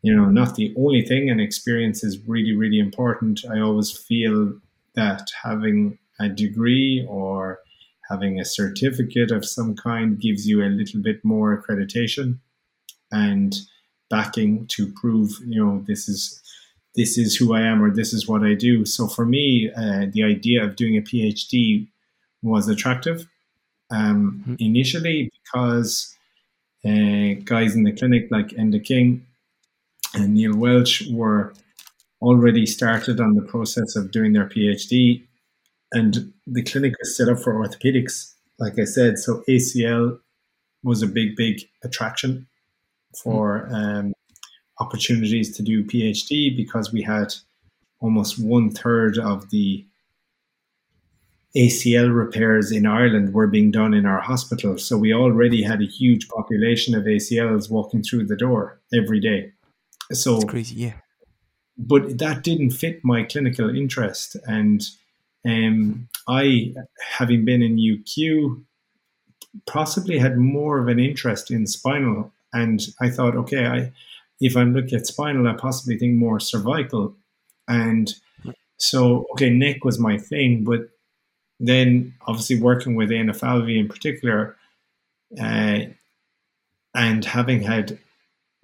[0.00, 4.54] you know not the only thing and experience is really really important i always feel
[4.94, 7.58] that having a degree or
[8.08, 12.38] having a certificate of some kind gives you a little bit more accreditation
[13.12, 13.60] and
[14.08, 16.42] backing to prove you know this is
[16.96, 20.06] this is who i am or this is what i do so for me uh,
[20.14, 21.86] the idea of doing a phd
[22.42, 23.26] was attractive
[23.90, 24.54] um, mm-hmm.
[24.58, 26.16] initially because
[26.84, 29.26] uh, guys in the clinic like Enda King
[30.14, 31.52] and Neil Welch were
[32.22, 35.22] already started on the process of doing their PhD,
[35.92, 38.34] and the clinic was set up for orthopedics.
[38.58, 40.18] Like I said, so ACL
[40.82, 42.46] was a big, big attraction
[43.22, 43.74] for mm-hmm.
[43.74, 44.12] um,
[44.78, 47.34] opportunities to do PhD because we had
[48.00, 49.84] almost one third of the
[51.56, 54.78] ACL repairs in Ireland were being done in our hospital.
[54.78, 59.52] So we already had a huge population of ACLs walking through the door every day.
[60.12, 60.94] So That's crazy, yeah.
[61.76, 64.36] But that didn't fit my clinical interest.
[64.44, 64.82] And
[65.44, 66.74] um, I,
[67.16, 68.62] having been in UQ,
[69.66, 72.32] possibly had more of an interest in spinal.
[72.52, 73.92] And I thought, okay, I,
[74.40, 77.16] if I'm looking at spinal, I possibly think more cervical.
[77.66, 78.12] And
[78.76, 80.90] so, okay, neck was my thing, but
[81.60, 84.56] then obviously working with Éanna Falvey in particular,
[85.38, 85.80] uh,
[86.94, 87.98] and having had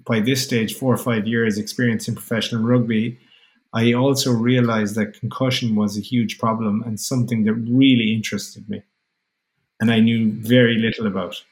[0.04, 3.18] by this stage four or five years experience in professional rugby,
[3.72, 8.82] I also realized that concussion was a huge problem and something that really interested me,
[9.80, 11.42] and I knew very little about.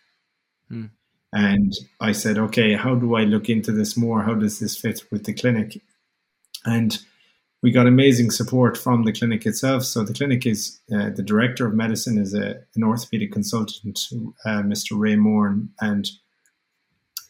[0.68, 0.86] Hmm.
[1.32, 4.22] And I said, okay, how do I look into this more?
[4.22, 5.80] How does this fit with the clinic?
[6.64, 6.96] And
[7.64, 9.84] we got amazing support from the clinic itself.
[9.84, 14.00] So the clinic is uh, the director of medicine is a, an orthopedic consultant,
[14.44, 14.98] uh, Mr.
[14.98, 16.06] Ray Moran, and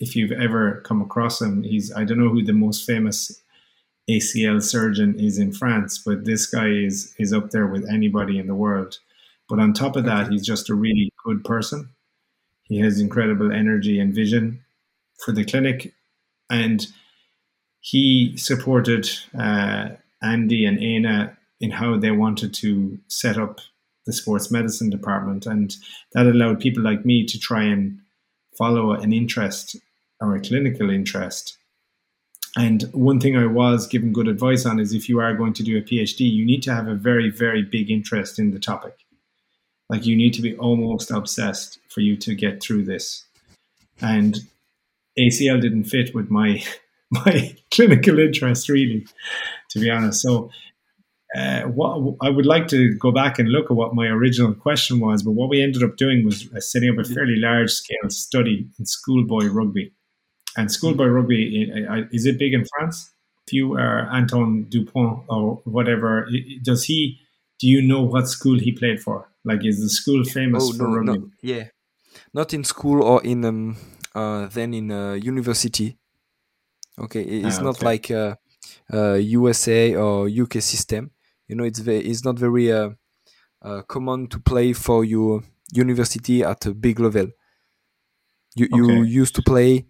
[0.00, 3.44] if you've ever come across him, he's I don't know who the most famous
[4.10, 8.48] ACL surgeon is in France, but this guy is is up there with anybody in
[8.48, 8.98] the world.
[9.48, 11.90] But on top of that, he's just a really good person.
[12.64, 14.64] He has incredible energy and vision
[15.24, 15.94] for the clinic,
[16.50, 16.84] and
[17.78, 19.08] he supported.
[19.38, 19.90] Uh,
[20.22, 23.60] Andy and Éanna in how they wanted to set up
[24.06, 25.46] the sports medicine department.
[25.46, 25.74] And
[26.12, 28.00] that allowed people like me to try and
[28.56, 29.76] follow an interest
[30.20, 31.56] or a clinical interest.
[32.56, 35.62] And one thing I was given good advice on is if you are going to
[35.62, 38.94] do a PhD, you need to have a very, very big interest in the topic.
[39.88, 43.24] Like you need to be almost obsessed for you to get through this.
[44.00, 44.38] And
[45.18, 46.62] ACL didn't fit with my
[47.10, 49.06] my clinical interest really
[49.74, 50.22] to be honest.
[50.22, 50.50] So,
[51.36, 55.00] uh, what I would like to go back and look at what my original question
[55.00, 57.12] was, but what we ended up doing was uh, setting up a mm-hmm.
[57.12, 59.92] fairly large scale study in schoolboy rugby.
[60.56, 63.10] And schoolboy rugby uh, is it big in France?
[63.46, 66.28] If you are Antoine Dupont or whatever,
[66.62, 67.18] does he?
[67.58, 69.28] Do you know what school he played for?
[69.44, 71.18] Like, is the school famous oh, for no, rugby?
[71.18, 71.64] No, yeah,
[72.32, 73.76] not in school or in um,
[74.14, 75.98] uh, then in uh, university.
[76.98, 78.36] Okay, it's ah, not like uh,
[78.92, 81.10] USA or UK system.
[81.48, 82.90] You know, it's very, it's not very uh,
[83.62, 85.42] uh, common to play for your
[85.72, 87.28] university at a big level.
[88.54, 89.86] You you used to play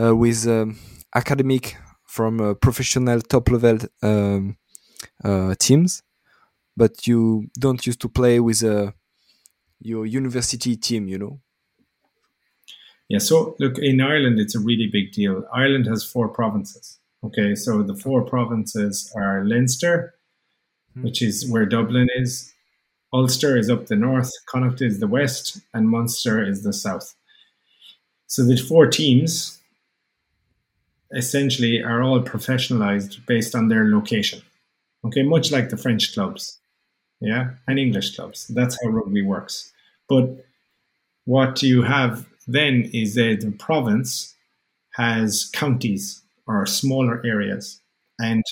[0.00, 0.76] uh, with um,
[1.14, 4.56] academic from uh, professional top level um,
[5.22, 6.02] uh, teams,
[6.76, 8.90] but you don't used to play with uh,
[9.80, 11.06] your university team.
[11.06, 11.40] You know.
[13.08, 15.44] Yeah, so look, in Ireland, it's a really big deal.
[15.54, 16.97] Ireland has four provinces.
[17.24, 20.14] Okay, so the four provinces are Leinster,
[20.94, 21.02] Hmm.
[21.02, 22.52] which is where Dublin is,
[23.12, 27.14] Ulster is up the north, Connacht is the west, and Munster is the south.
[28.26, 29.58] So the four teams
[31.14, 34.42] essentially are all professionalized based on their location.
[35.04, 36.58] Okay, much like the French clubs,
[37.20, 38.48] yeah, and English clubs.
[38.48, 39.72] That's how rugby works.
[40.08, 40.44] But
[41.24, 44.34] what you have then is that the province
[44.92, 47.80] has counties or smaller areas,
[48.18, 48.42] and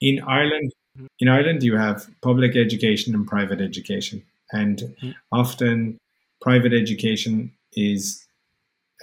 [0.00, 0.72] in Ireland,
[1.18, 5.14] in Ireland, you have public education and private education, and Mm.
[5.30, 5.98] often
[6.40, 8.26] private education is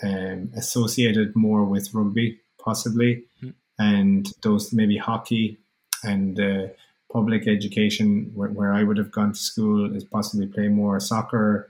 [0.03, 3.53] um, associated more with rugby, possibly, Mm.
[3.77, 5.57] and those maybe hockey
[6.03, 6.67] and uh,
[7.11, 11.69] public education, where, where I would have gone to school, is possibly play more soccer,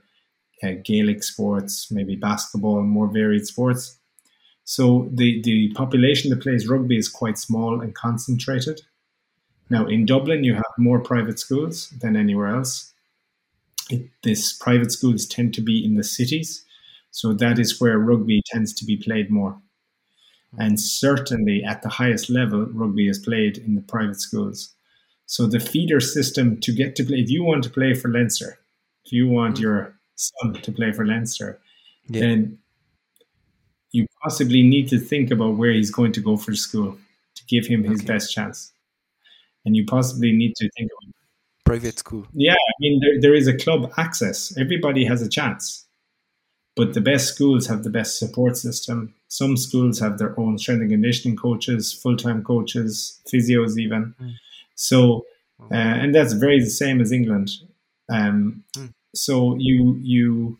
[0.62, 3.98] uh, Gaelic sports, maybe basketball, more varied sports.
[4.70, 8.82] So the, the population that plays rugby is quite small and concentrated.
[9.68, 12.92] Now, in Dublin, you have more private schools than anywhere else.
[13.90, 16.64] It, this private schools tend to be in the cities,
[17.10, 19.60] so that is where rugby tends to be played more.
[20.56, 24.72] And certainly at the highest level, rugby is played in the private schools.
[25.26, 28.60] So the feeder system to get to play, if you want to play for Leinster,
[29.04, 29.62] if you want mm.
[29.62, 31.58] your son to play for Leinster,
[32.06, 32.20] Yeah.
[32.20, 32.58] then
[33.92, 36.96] you possibly need to think about where he's going to go for school
[37.36, 38.06] to give him his Okay.
[38.14, 38.72] best chance.
[39.64, 41.12] And you possibly need to think of
[41.64, 42.26] Private school.
[42.32, 44.56] yeah, I mean, there, there is a club access.
[44.58, 45.86] Everybody has a chance.
[46.76, 49.14] But the best schools have the best support system.
[49.28, 54.14] Some schools have their own strength and conditioning coaches, full time coaches, physios, even.
[54.20, 54.34] Mm.
[54.76, 55.26] So,
[55.70, 57.50] uh, and that's very the same as England.
[58.08, 58.92] Um, Mm.
[59.14, 60.58] So you you,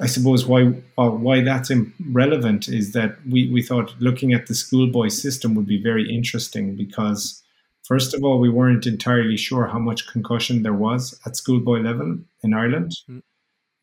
[0.00, 1.70] I suppose why uh, why that's
[2.10, 6.76] relevant is that we we thought looking at the schoolboy system would be very interesting
[6.76, 7.42] because
[7.84, 12.18] First of all, we weren't entirely sure how much concussion there was at schoolboy level
[12.42, 12.92] in Ireland.
[13.08, 13.20] Mm.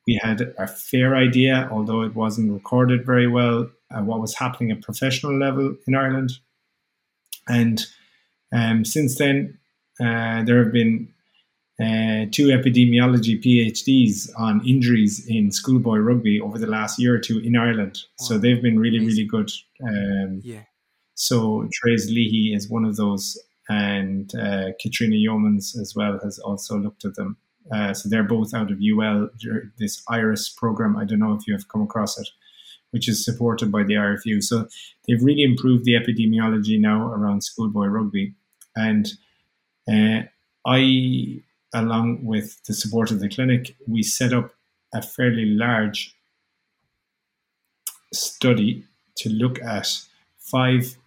[0.07, 4.71] We had a fair idea, although it wasn't recorded very well, uh, what was happening
[4.71, 6.31] at professional level in Ireland.
[7.47, 7.85] And
[8.51, 9.59] um, since then,
[9.99, 11.13] uh, there have been
[11.81, 17.39] uh, two epidemiology PhDs on injuries in schoolboy rugby over the last year or two
[17.39, 18.03] in Ireland.
[18.19, 19.49] So they've been really, really good.
[19.83, 20.63] Um, Yeah.
[21.15, 23.37] so Trace Leahy is one of those,
[23.69, 27.37] and uh, Caithriona Yeomans as well has also looked at them.
[27.73, 29.29] Uh, so they're both out of UL,
[29.77, 30.97] this IRIS program.
[30.97, 32.27] I don't know if you have come across it,
[32.91, 34.43] which is supported by the RFU.
[34.43, 34.67] So
[35.07, 38.33] they've really improved the epidemiology now around schoolboy rugby.
[38.75, 39.07] And
[39.87, 40.23] uh,
[40.65, 44.51] I, along with the support of the clinic, we set up
[44.93, 46.15] a fairly large
[48.13, 48.83] study
[49.15, 49.87] to look at
[50.37, 50.97] five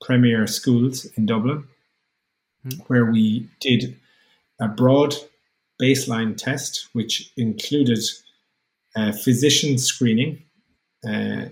[0.00, 1.64] premier schools in Dublin,
[2.64, 2.70] Hmm.
[2.86, 3.96] where we did
[4.60, 5.14] a broad
[5.80, 7.98] baseline test, which included
[8.96, 10.42] a physician screening,
[11.06, 11.46] uh,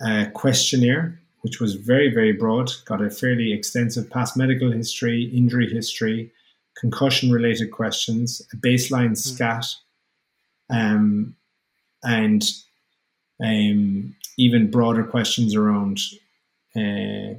[0.00, 5.68] a questionnaire, which was very, very broad, got a fairly extensive past medical history, injury
[5.68, 6.32] history,
[6.76, 9.66] concussion related questions, a baseline scat,
[10.70, 11.36] um,
[12.02, 12.42] and
[13.42, 16.00] um, even broader questions around
[16.76, 17.34] uh,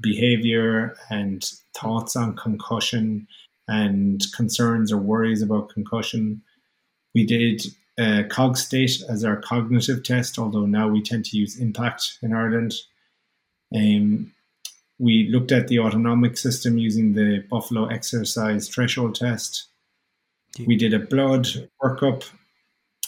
[0.00, 3.26] behavior and thoughts on concussion
[3.68, 6.42] and concerns or worries about concussion.
[7.14, 7.62] We did
[7.98, 12.74] uh, CogState as our cognitive test, although now we tend to use Impact in Ireland.
[13.74, 14.32] Um,
[15.02, 19.66] we looked at the autonomic system using the Buffalo Exercise Threshold Test.
[20.64, 21.48] We did a blood
[21.82, 22.22] workup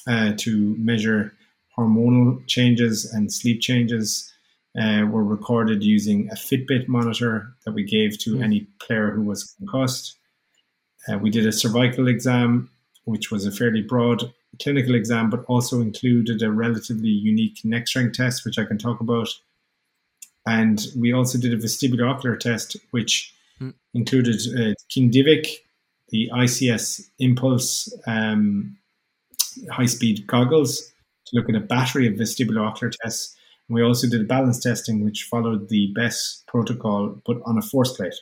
[0.08, 1.34] uh, to measure
[1.78, 4.30] hormonal changes and sleep changes.
[4.76, 8.42] Uh, were recorded using a Fitbit monitor that we gave to Hmm.
[8.42, 10.16] any player who was concussed.
[11.06, 12.70] Uh, we did a cervical exam,
[13.04, 18.16] which was a fairly broad clinical exam, but also included a relatively unique neck strength
[18.16, 19.28] test, which I can talk about.
[20.46, 23.70] And we also did a vestibular ocular test, which Hmm.
[23.94, 25.46] included uh, King-Devick,
[26.08, 28.76] the ICS Impulse um,
[29.70, 30.92] high speed goggles
[31.26, 33.36] to look at a battery of vestibular ocular tests.
[33.68, 37.96] And we also did balance testing, which followed the BESS protocol, but on a force
[37.96, 38.14] plate.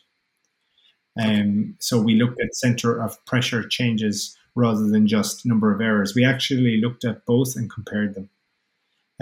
[1.21, 6.15] Um, so we looked at center of pressure changes rather than just number of errors.
[6.15, 8.29] We actually looked at both and compared them.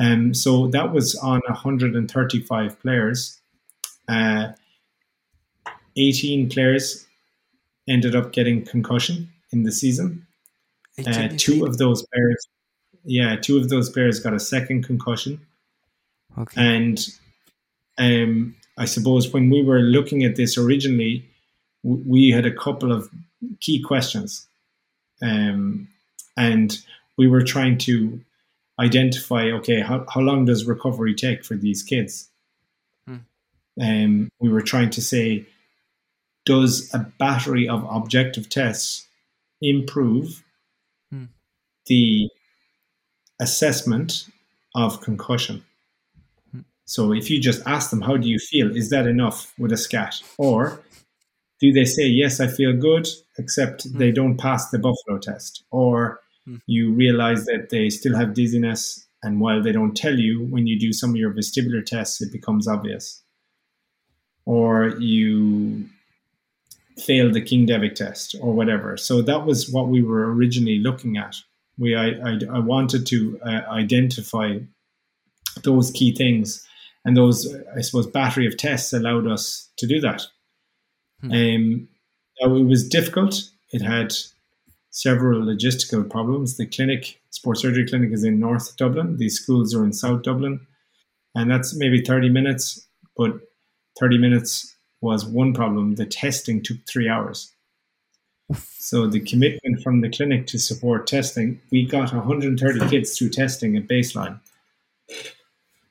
[0.01, 3.41] Um, so that was on 135 players.
[4.09, 4.49] Uh,
[5.97, 7.07] 18 players
[7.89, 10.27] ended up getting concussion in the season.
[11.07, 12.49] Uh, two of those players,
[13.05, 15.41] yeah, two of those players got a second concussion.
[16.39, 16.61] Okay.
[16.61, 17.07] And
[17.99, 21.29] um, I suppose when we were looking at this originally,
[21.83, 23.11] we had a couple of
[23.61, 24.47] key questions.
[25.23, 25.89] Um,
[26.37, 26.79] and
[27.17, 28.21] we were trying to
[28.81, 32.29] identify okay, how, how long does recovery take for these kids?
[33.07, 33.17] Hmm.
[33.81, 35.47] Um, we were trying to say,
[36.47, 39.07] does a battery of objective tests
[39.61, 40.43] improve
[41.11, 41.25] hmm.
[41.87, 42.31] the
[43.41, 44.27] assessment
[44.75, 45.63] of concussion?
[46.51, 46.61] Hmm.
[46.87, 48.75] So if you just ask them, how do you feel?
[48.75, 50.23] Is that enough with a SCAT?
[50.39, 50.81] Or
[51.61, 53.07] do they say, yes, I feel good,
[53.39, 53.99] except hmm.
[53.99, 55.65] they don't pass the Buffalo test?
[55.71, 56.57] Or hmm.
[56.67, 60.79] you realize that they still have dizziness, and while they don't tell you, when you
[60.79, 63.23] do some of your vestibular tests, it becomes obvious.
[64.47, 65.89] Or you
[66.99, 68.97] fail the King-Devick test or whatever.
[68.97, 71.37] So that was what we were originally looking at.
[71.79, 74.59] We I, I, I wanted to uh, identify
[75.65, 76.67] those key things,
[77.05, 80.27] and those I suppose battery of tests allowed us to do that.
[81.21, 81.33] Hmm.
[81.33, 81.89] Um,
[82.39, 83.51] it was difficult.
[83.73, 84.15] It had
[84.91, 86.57] several logistical problems.
[86.57, 89.17] The clinic, sports surgery clinic, is in North Dublin.
[89.17, 90.67] These schools are in South Dublin,
[91.35, 92.87] and that's maybe thirty minutes.
[93.17, 93.41] But
[93.99, 95.95] thirty minutes was one problem.
[95.95, 97.53] The testing took three hours.
[98.79, 103.77] So the commitment from the clinic to support testing, we got 130 kids through testing
[103.77, 104.41] at baseline.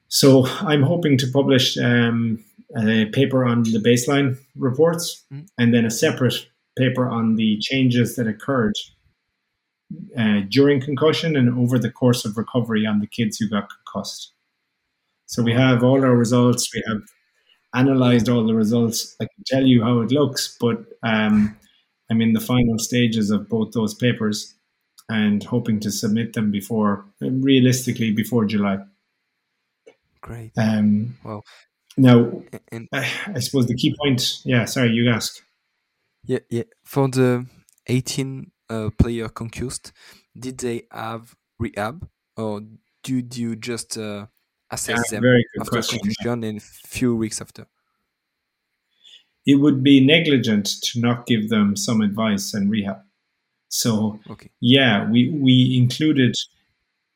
[0.09, 2.43] So I'm hoping to publish um,
[2.77, 5.47] a paper on the baseline reports mm.
[5.57, 6.47] and then a separate
[6.79, 8.75] paper on the changes that occurred
[10.17, 14.33] uh, during concussion and over the course of recovery on the kids who got concussed.
[15.25, 16.73] So we have all our results.
[16.73, 17.01] We have
[17.75, 19.15] analyzed all the results.
[19.21, 21.55] I can tell you how it looks, but um,
[22.09, 24.55] I'm in the final stages of both those papers
[25.09, 28.79] and hoping to submit them before, realistically, before July.
[30.21, 30.51] Great.
[30.57, 31.43] Um, well,
[31.97, 34.39] now, and, I suppose the key point.
[34.45, 35.41] Yeah, sorry, you ask.
[36.29, 36.63] Yeah, yeah.
[36.83, 37.47] For the
[37.87, 39.91] 18 uh, player concussed,
[40.37, 42.07] did they have rehab,
[42.37, 42.61] or
[43.03, 44.27] did you just uh,
[44.69, 45.99] assess yeah, them after question.
[45.99, 47.65] concussion and few weeks after?
[49.47, 53.01] It would be negligent to not give them some advice and rehab.
[53.69, 54.51] So, okay.
[54.59, 56.35] yeah, we we included.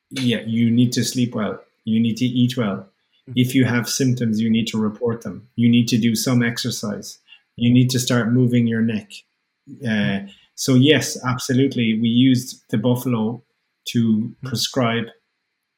[0.10, 1.62] Yeah, you need to sleep well.
[1.86, 2.90] You need to eat well
[3.36, 5.48] if you have symptoms, you need to report them.
[5.56, 7.20] You need to do some exercise.
[7.56, 9.12] You need to start moving your neck.
[9.88, 10.20] Uh,
[10.56, 13.44] so yes, absolutely, we used the buffalo
[13.86, 15.06] to prescribe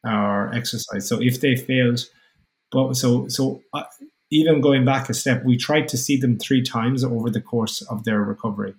[0.05, 1.07] our exercise.
[1.07, 2.05] So if they failed,
[2.71, 3.83] but so so uh,
[4.31, 7.81] even going back a step, we tried to see them three times over the course
[7.83, 8.73] of their recovery.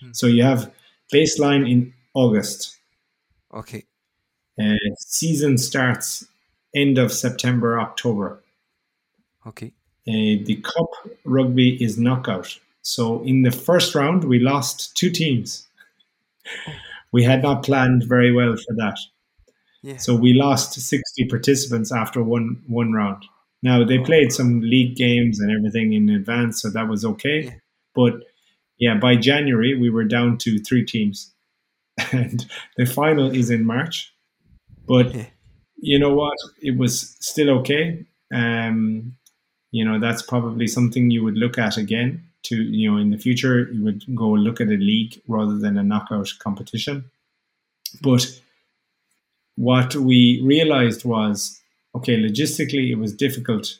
[0.00, 0.12] Hmm.
[0.12, 0.72] So you have
[1.12, 2.76] baseline in August.
[3.52, 3.84] Okay.
[4.60, 6.26] Uh, season starts
[6.74, 8.42] end of September, October.
[9.46, 9.72] Okay.
[10.08, 10.90] Uh, the cup
[11.24, 12.58] rugby is knockout.
[12.82, 15.66] So in the first round, we lost two teams.
[16.66, 16.72] Oh.
[17.12, 18.98] We had not planned very well for that.
[19.82, 19.96] Yeah.
[19.96, 23.24] So we lost 60 participants after one one round.
[23.62, 24.04] Now they oh.
[24.04, 27.44] played some league games and everything in advance, so that was okay.
[27.44, 27.54] Yeah.
[27.94, 28.14] But
[28.78, 31.34] yeah, by January we were down to three teams,
[32.12, 32.46] and
[32.76, 34.14] the final is in March.
[34.86, 35.26] But yeah
[35.80, 36.36] you know what?
[36.60, 38.04] It was still okay.
[38.32, 39.16] Um,
[39.70, 43.18] you know, that's probably something you would look at again to, you know, in the
[43.18, 47.04] future, you would go look at a league rather than a knockout competition.
[48.02, 48.40] But
[49.56, 51.60] what we realized was,
[51.94, 53.78] okay, logistically, it was difficult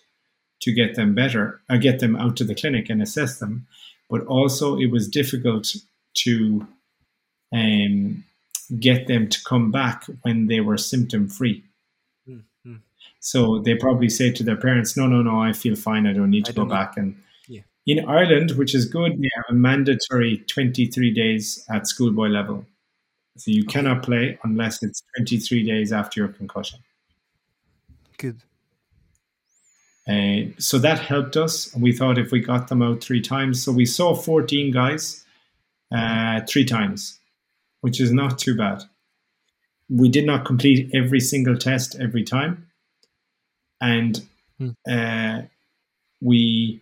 [0.60, 3.66] to get them better, or uh, get them out to the clinic and assess them,
[4.10, 5.74] but also it was difficult
[6.14, 6.66] to
[7.52, 8.24] um,
[8.78, 11.64] get them to come back when they were symptom free.
[13.20, 16.06] So they probably say to their parents, "No, no, no, I feel fine.
[16.06, 17.60] I don't need to go back." And yeah.
[17.86, 22.64] in Ireland, which is good, they have a mandatory 23 days at schoolboy level.
[23.36, 23.72] So you okay.
[23.72, 26.80] cannot play unless it's 23 days after your concussion.
[28.16, 28.42] Good.
[30.08, 31.74] Uh, so that helped us.
[31.76, 35.24] We thought if we got them out three times, so we saw 14 guys
[35.92, 37.18] uh, three times,
[37.82, 38.82] which is not too bad.
[39.90, 42.69] We did not complete every single test every time
[43.80, 44.26] and
[44.58, 44.70] hmm.
[44.90, 45.42] uh,
[46.20, 46.80] we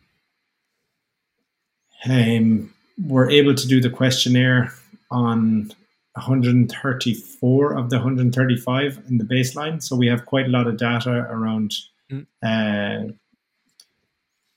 [2.08, 2.72] um,
[3.06, 4.72] were able to do the questionnaire
[5.10, 5.72] on
[6.14, 9.82] 134 of the 135 in the baseline.
[9.82, 11.74] So we have quite a lot of data around,
[12.10, 12.26] mm.
[12.42, 13.12] uh,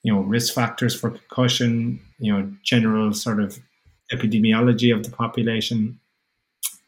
[0.04, 3.60] you know, risk factors for concussion, you know, general sort of
[4.12, 6.00] epidemiology of the population,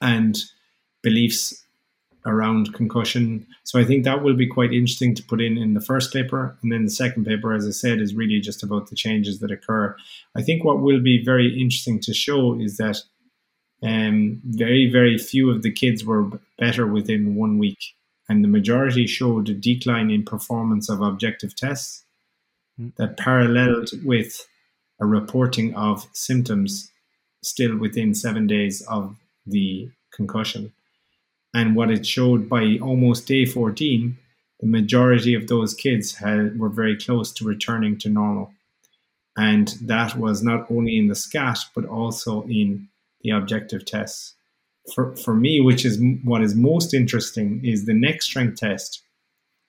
[0.02, 0.38] and
[1.02, 1.64] beliefs
[2.26, 3.46] around concussion.
[3.64, 6.58] So I think that will be quite interesting to put in in the first paper.
[6.62, 9.52] And then the second paper, as I said, is really just about the changes that
[9.52, 9.96] occur.
[10.36, 12.98] I think what will be very interesting to show is that
[13.84, 17.80] um, very, very few of the kids were better within one week.
[18.30, 22.06] And the majority showed a decline in performance of objective tests
[22.80, 22.96] mm.
[22.96, 24.48] that paralleled with
[25.02, 26.90] a reporting of symptoms
[27.42, 30.72] still within seven days of the concussion.
[31.54, 34.18] And what it showed by almost day 14,
[34.60, 38.52] the majority of those kids had, were very close to returning to normal.
[39.38, 42.88] And that was not only in the SCAT, but also in
[43.22, 44.34] the objective tests.
[44.94, 49.02] For, for me, which is what is most interesting, is the neck strength test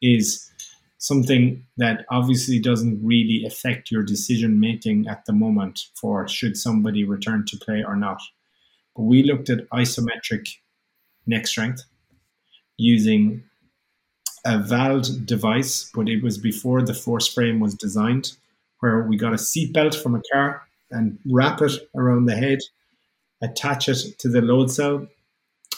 [0.03, 0.51] is
[0.99, 7.05] something that obviously doesn't really affect your decision making at the moment for should somebody
[7.05, 8.21] return to play or not.
[8.97, 10.49] But we looked at isometric
[11.27, 11.83] neck strength
[12.77, 13.43] using
[14.45, 18.37] a VALD device, but it was before the force frame was designed,
[18.81, 22.59] where we got a seatbelt from a car and wrap it around the head,
[23.43, 25.07] attach it to the load cell,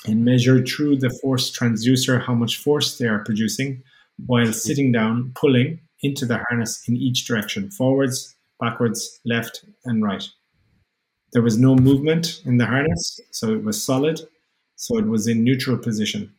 [0.05, 3.83] and measure through the force transducer how much force they are producing
[4.27, 10.29] while sitting down, pulling into the harness in each direction forwards, backwards, left, and right.
[11.33, 14.21] There was no movement in the harness, so it was solid
[14.77, 16.33] so it was in neutral position.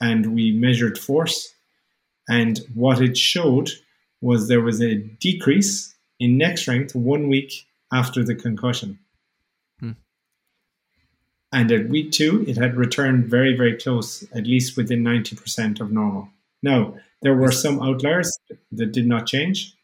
[0.00, 1.52] And we measured force.
[2.28, 3.70] And what it showed
[4.20, 8.98] was there was a decrease in neck strength one week after the concussion.
[9.80, 9.92] Hmm.
[11.52, 15.90] And at week two, it had returned very, very close, at least within 90% of
[15.90, 16.28] normal.
[16.62, 18.36] Now, there were some outliers
[18.70, 19.74] that did not change.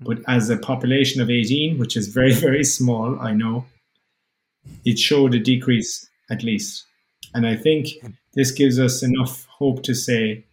[0.00, 3.66] But as a population of 18, which is very, very small, I know,
[4.84, 6.84] it showed a decrease at least.
[7.34, 7.88] And I think
[8.34, 10.44] this gives us enough hope to say,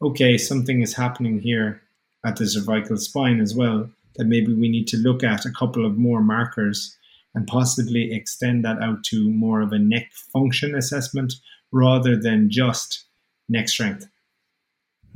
[0.00, 1.82] okay, something is happening here
[2.24, 5.84] at the cervical spine as well, that maybe we need to look at a couple
[5.84, 6.96] of more markers
[7.34, 11.34] and possibly extend that out to more of a neck function assessment
[11.72, 13.04] rather than just
[13.48, 14.06] neck strength.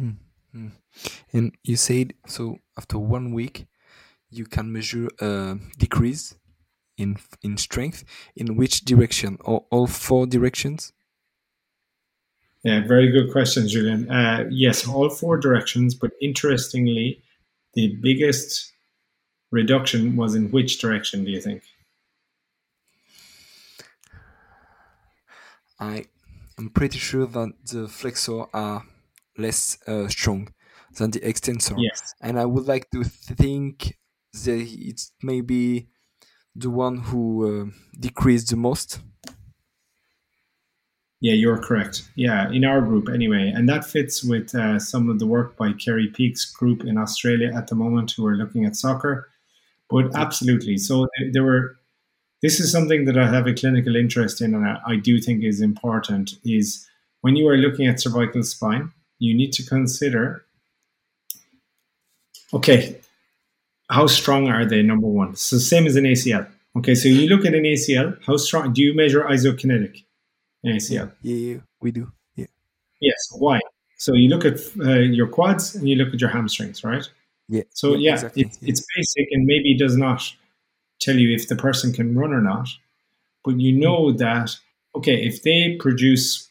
[0.00, 0.68] Mm-hmm.
[1.32, 3.66] And you said so after one week,
[4.30, 6.34] you can measure a decrease
[6.96, 8.04] in in strength.
[8.36, 9.38] In which direction?
[9.44, 10.92] Or all four directions?
[12.64, 14.08] Yeah, very good question, Julian.
[14.10, 17.20] Uh, yes, all four directions, but interestingly,
[17.74, 18.72] the biggest
[19.50, 21.62] reduction was in which direction, do you think?
[25.80, 26.04] I
[26.58, 28.84] am pretty sure that the flexor are
[29.36, 30.52] less uh, strong
[30.96, 31.74] than the extensor.
[31.78, 32.14] Yes.
[32.20, 33.96] And I would like to think
[34.32, 35.88] that it's maybe
[36.54, 39.00] the one who uh, decreased the most.
[41.22, 42.02] Yeah, you're correct.
[42.16, 43.52] Yeah, in our group anyway.
[43.54, 47.52] And that fits with uh, some of the work by Kerry Peek's group in Australia
[47.54, 49.28] at the moment who are looking at soccer.
[49.88, 50.78] But absolutely.
[50.78, 51.76] So there were,
[52.42, 55.60] this is something that I have a clinical interest in and I do think is
[55.60, 56.88] important is
[57.20, 60.44] when you are looking at cervical spine, you need to consider,
[62.52, 62.96] okay,
[63.90, 65.36] how strong are they, number one?
[65.36, 66.48] So same as an ACL.
[66.76, 70.02] Okay, so you look at an ACL, how strong, do you measure isokinetic?
[70.64, 71.12] ACL.
[71.22, 72.10] Yeah, yeah, we do.
[72.36, 72.46] Yeah.
[73.00, 73.18] Yes.
[73.38, 73.60] Why?
[73.98, 77.08] So you look at uh, your quads and you look at your hamstrings, right?
[77.48, 77.62] Yeah.
[77.70, 78.42] So yeah, exactly.
[78.42, 80.22] it's, it's basic and maybe does not
[81.00, 82.68] tell you if the person can run or not,
[83.44, 84.18] but you know mm.
[84.18, 84.56] that
[84.94, 86.48] okay, if they produce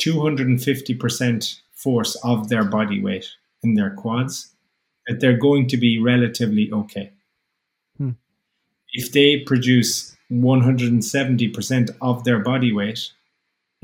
[0.00, 3.26] 250% force of their body weight
[3.62, 4.50] in their quads,
[5.06, 7.12] that they're going to be relatively okay.
[7.96, 8.10] Hmm.
[8.92, 13.12] If they produce 170% of their body weight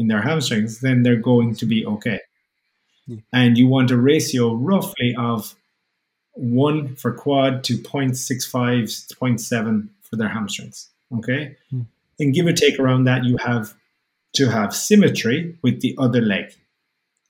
[0.03, 2.21] in their hamstrings, then they're going to be okay.
[3.07, 3.19] Yeah.
[3.33, 5.55] And you want a ratio roughly of
[6.35, 10.91] one for quad to 0.65 to 0.7 for their hamstrings.
[11.19, 11.57] Okay.
[11.73, 11.87] Mm.
[12.19, 13.75] And give or take around that, you have
[14.35, 16.55] to have symmetry with the other leg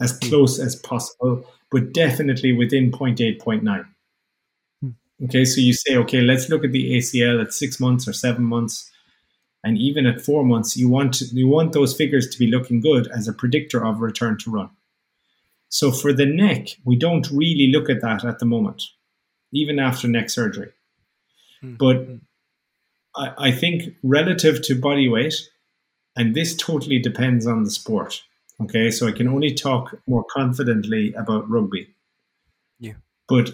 [0.00, 0.28] as hmm.
[0.28, 3.86] close as possible, but definitely within 0.8, 0.9.
[4.84, 4.94] Mm.
[5.24, 5.44] Okay.
[5.44, 8.91] So you say, okay, let's look at the ACL at six months or seven months
[9.64, 12.80] and even at four months, you want to, you want those figures to be looking
[12.80, 14.70] good as a predictor of return to run.
[15.68, 18.82] So for the neck, we don't really look at that at the moment,
[19.52, 20.72] even after neck surgery.
[21.62, 21.76] Mm-hmm.
[21.76, 22.08] But
[23.16, 25.34] I, I think relative to body weight,
[26.16, 28.22] and this totally depends on the sport.
[28.60, 31.88] Okay, so I can only talk more confidently about rugby.
[32.78, 32.94] Yeah.
[33.28, 33.50] But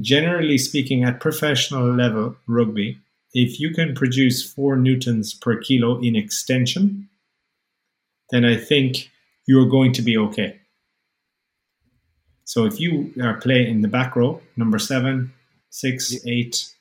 [0.00, 2.98] generally speaking, at professional level rugby,
[3.34, 7.08] if you can produce four newtons per kilo in extension,
[8.30, 9.10] then I think
[9.46, 10.60] you're going to be okay.
[12.44, 15.32] So if you are playing in the back row, number seven,
[15.70, 16.72] six, eight,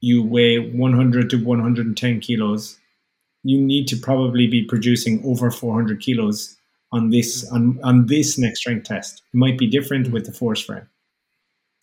[0.00, 2.78] you weigh 100 to 110 kilos,
[3.44, 6.56] you need to probably be producing over 400 kilos
[6.92, 7.52] on this mm.
[7.52, 9.22] on, on this next strength test.
[9.32, 10.88] It might be different with the force frame.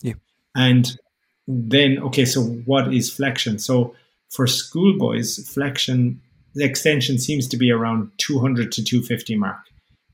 [0.01, 0.13] Yeah.
[0.55, 0.97] And
[1.47, 3.59] then okay, so what is flexion?
[3.59, 3.95] So
[4.29, 6.21] for schoolboys, flexion
[6.53, 9.59] the extension seems to be around 200 to 250 mark.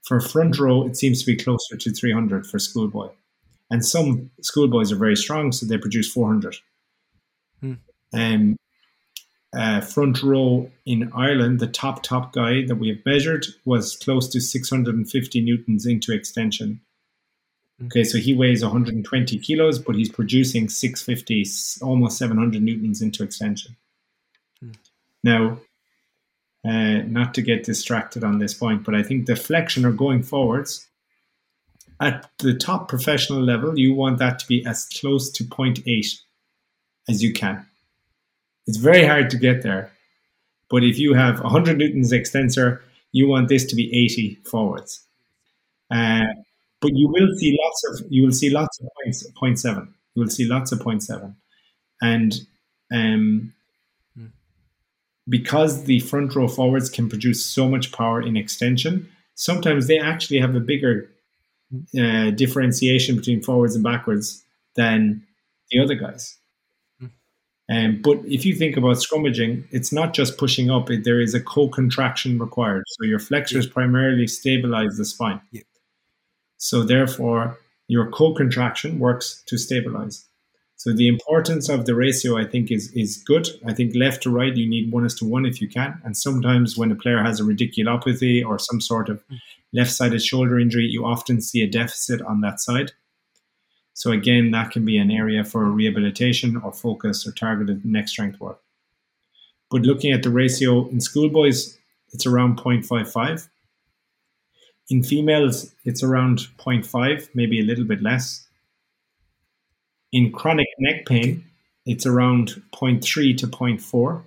[0.03, 3.09] For front row, it seems to be closer to 300 for schoolboy.
[3.69, 6.55] And some schoolboys are very strong, so they produce 400.
[7.59, 7.73] Hmm.
[8.13, 8.55] Um,
[9.55, 14.27] uh, front row in Ireland, the top top guy that we have measured was close
[14.29, 16.79] to 650 newtons into extension.
[17.85, 21.45] Okay, so he weighs 120 kilos, but he's producing 650,
[21.83, 23.75] almost 700 newtons into extension.
[24.59, 24.71] Hmm.
[25.23, 25.59] Now,
[26.65, 30.23] uh, not to get distracted on this point, but I think deflection flexion or going
[30.23, 30.87] forwards
[31.99, 36.19] at the top professional level, you want that to be as close to 0.8
[37.09, 37.65] as you can.
[38.67, 39.91] It's very hard to get there,
[40.69, 45.03] but if you have 100 newtons extensor, you want this to be 80 forwards.
[45.89, 46.25] Uh,
[46.81, 49.87] but you will see lots of you will see lots of points, 0.7.
[50.15, 51.35] You will see lots of seven,
[52.01, 52.33] and
[52.91, 53.53] um,
[54.17, 54.31] mm.
[55.29, 60.39] because the front row forwards can produce so much power in extension, sometimes they actually
[60.39, 61.09] have a bigger
[61.99, 64.43] uh, differentiation between forwards and backwards
[64.75, 65.23] than
[65.71, 66.37] the other guys.
[67.69, 71.33] Um, but if you think about scrummaging, it's not just pushing up, it, there is
[71.33, 72.83] a co contraction required.
[72.87, 73.73] So your flexors yeah.
[73.73, 75.41] primarily stabilize the spine.
[75.51, 75.63] Yeah.
[76.57, 80.25] So therefore, your co contraction works to stabilize.
[80.75, 83.47] So the importance of the ratio, I think, is is good.
[83.65, 85.99] I think left to right, you need one is to one if you can.
[86.03, 89.23] And sometimes when a player has a radiculopathy or some sort of
[89.73, 92.91] left-sided shoulder injury, you often see a deficit on that side.
[93.93, 98.39] So again, that can be an area for rehabilitation or focus or targeted neck strength
[98.39, 98.61] work.
[99.71, 101.77] But looking at the ratio in schoolboys,
[102.13, 103.49] it's around 0.55.
[104.89, 108.47] In females, it's around 0.5, maybe a little bit less.
[110.13, 111.43] In chronic neck pain,
[111.85, 114.23] it's around 0.3 to 0.4.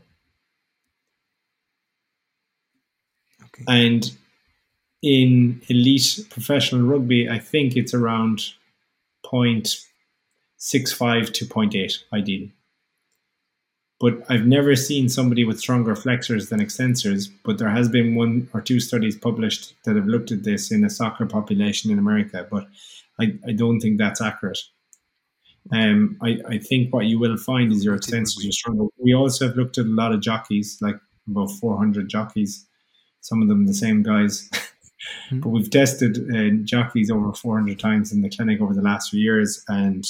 [3.44, 3.64] Okay.
[3.68, 4.12] And
[5.02, 8.52] in elite professional rugby, I think it's around
[9.24, 12.52] 0.65 to 0.8, ideally.
[14.00, 17.28] But I've never seen somebody with stronger flexors than extensors.
[17.44, 20.84] But there has been one or two studies published that have looked at this in
[20.84, 22.46] a soccer population in America.
[22.50, 22.66] But
[23.20, 24.58] I, I don't think that's accurate.
[25.70, 28.86] Um, I, I think what you will find is your extensors are stronger.
[28.96, 30.96] We also have looked at a lot of jockeys, like
[31.28, 32.66] about 400 jockeys,
[33.20, 34.48] some of them the same guys.
[34.50, 35.40] mm-hmm.
[35.40, 39.20] But we've tested uh, jockeys over 400 times in the clinic over the last few
[39.20, 39.62] years.
[39.68, 40.04] And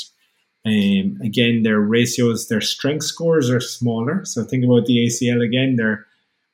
[0.67, 4.25] um, again, their ratios, their strength scores are smaller.
[4.25, 6.07] So think about the ACL again, they're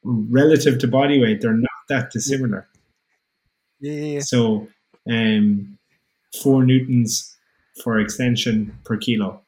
[0.04, 2.68] relative to body weight, they're not that dissimilar.
[3.80, 4.20] Yeah, yeah, yeah.
[4.20, 4.68] So
[5.10, 5.78] um,
[6.42, 7.36] four newtons
[7.82, 9.42] for extension per kilo.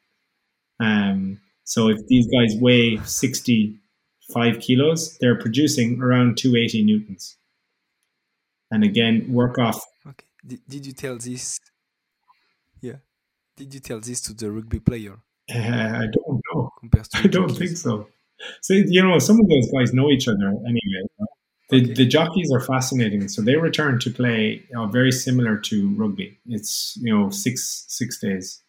[0.80, 7.36] Um, so if these guys weigh 65 kilos, they're producing around 280 newtons.
[8.70, 9.80] And again, work off.
[10.06, 10.58] Okay.
[10.68, 11.58] Did you tell this?
[13.58, 15.18] Did you tell this to the rugby player?
[15.52, 16.70] Uh, I don't know.
[17.14, 18.06] I don't think so.
[18.62, 21.02] So you know, some of those guys know each other anyway.
[21.70, 21.92] The, okay.
[21.92, 23.28] the jockeys are fascinating.
[23.28, 26.38] So they return to play you know, very similar to rugby.
[26.46, 28.62] It's you know six six days,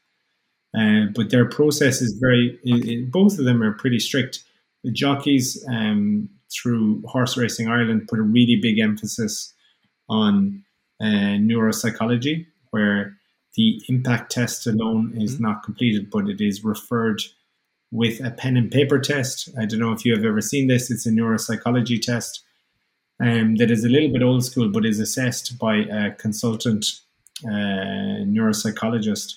[0.78, 2.60] uh, but their process is very.
[2.68, 2.94] Okay.
[2.94, 4.44] It, both of them are pretty strict.
[4.84, 9.54] The jockeys um, through Horse Racing Ireland put a really big emphasis
[10.10, 10.64] on
[11.00, 13.19] uh, neuropsychology, where
[13.56, 15.44] the impact test alone is mm-hmm.
[15.44, 17.22] not completed, but it is referred
[17.92, 19.50] with a pen and paper test.
[19.60, 20.92] I don't know if you have ever seen this.
[20.92, 22.44] It's a neuropsychology test
[23.20, 27.02] um, that is a little bit old school, but is assessed by a consultant
[27.46, 29.36] uh, neuropsychologist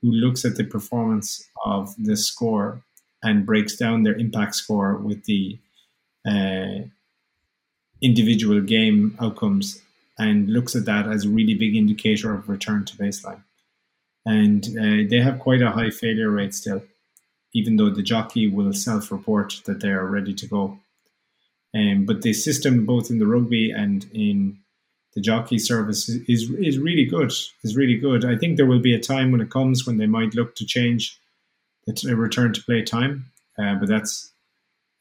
[0.00, 2.82] who looks at the performance of the score
[3.22, 5.58] and breaks down their impact score with the
[6.26, 6.86] uh,
[8.00, 9.82] individual game outcomes
[10.20, 13.42] and looks at that as a really big indicator of return to baseline.
[14.26, 16.82] And uh, they have quite a high failure rate still,
[17.54, 20.78] even though the jockey will self report that they are ready to go.
[21.74, 24.58] Um, but the system, both in the rugby and in
[25.14, 27.32] the jockey service, is is really good.
[27.62, 28.26] Is really good.
[28.26, 30.66] I think there will be a time when it comes when they might look to
[30.66, 31.18] change
[31.86, 33.24] the return to play time,
[33.58, 34.30] uh, but that's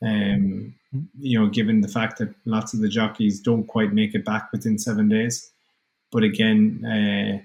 [0.01, 0.75] um,
[1.19, 4.51] you know given the fact that lots of the jockeys don't quite make it back
[4.51, 5.51] within seven days.
[6.11, 7.43] But again, uh,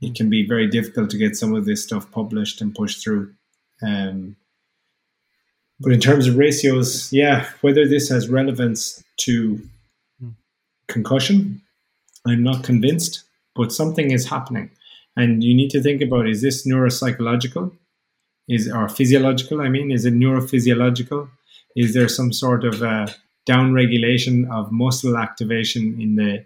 [0.00, 3.34] it can be very difficult to get some of this stuff published and pushed through.
[3.82, 4.36] Um,
[5.80, 9.60] but in terms of ratios, yeah, whether this has relevance to
[10.88, 11.62] concussion,
[12.26, 14.70] I'm not convinced, but something is happening.
[15.16, 17.72] And you need to think about is this neuropsychological?
[18.48, 21.28] Is or physiological, I mean, is it neurophysiological?
[21.76, 23.06] Is there some sort of uh,
[23.46, 26.44] down regulation of muscle activation in the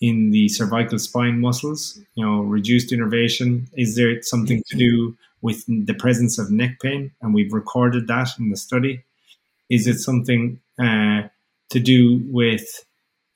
[0.00, 3.68] in the cervical spine muscles, you know, reduced innervation?
[3.74, 7.12] Is there something to do with the presence of neck pain?
[7.20, 9.04] And we've recorded that in the study.
[9.68, 11.22] Is it something uh,
[11.68, 12.84] to do with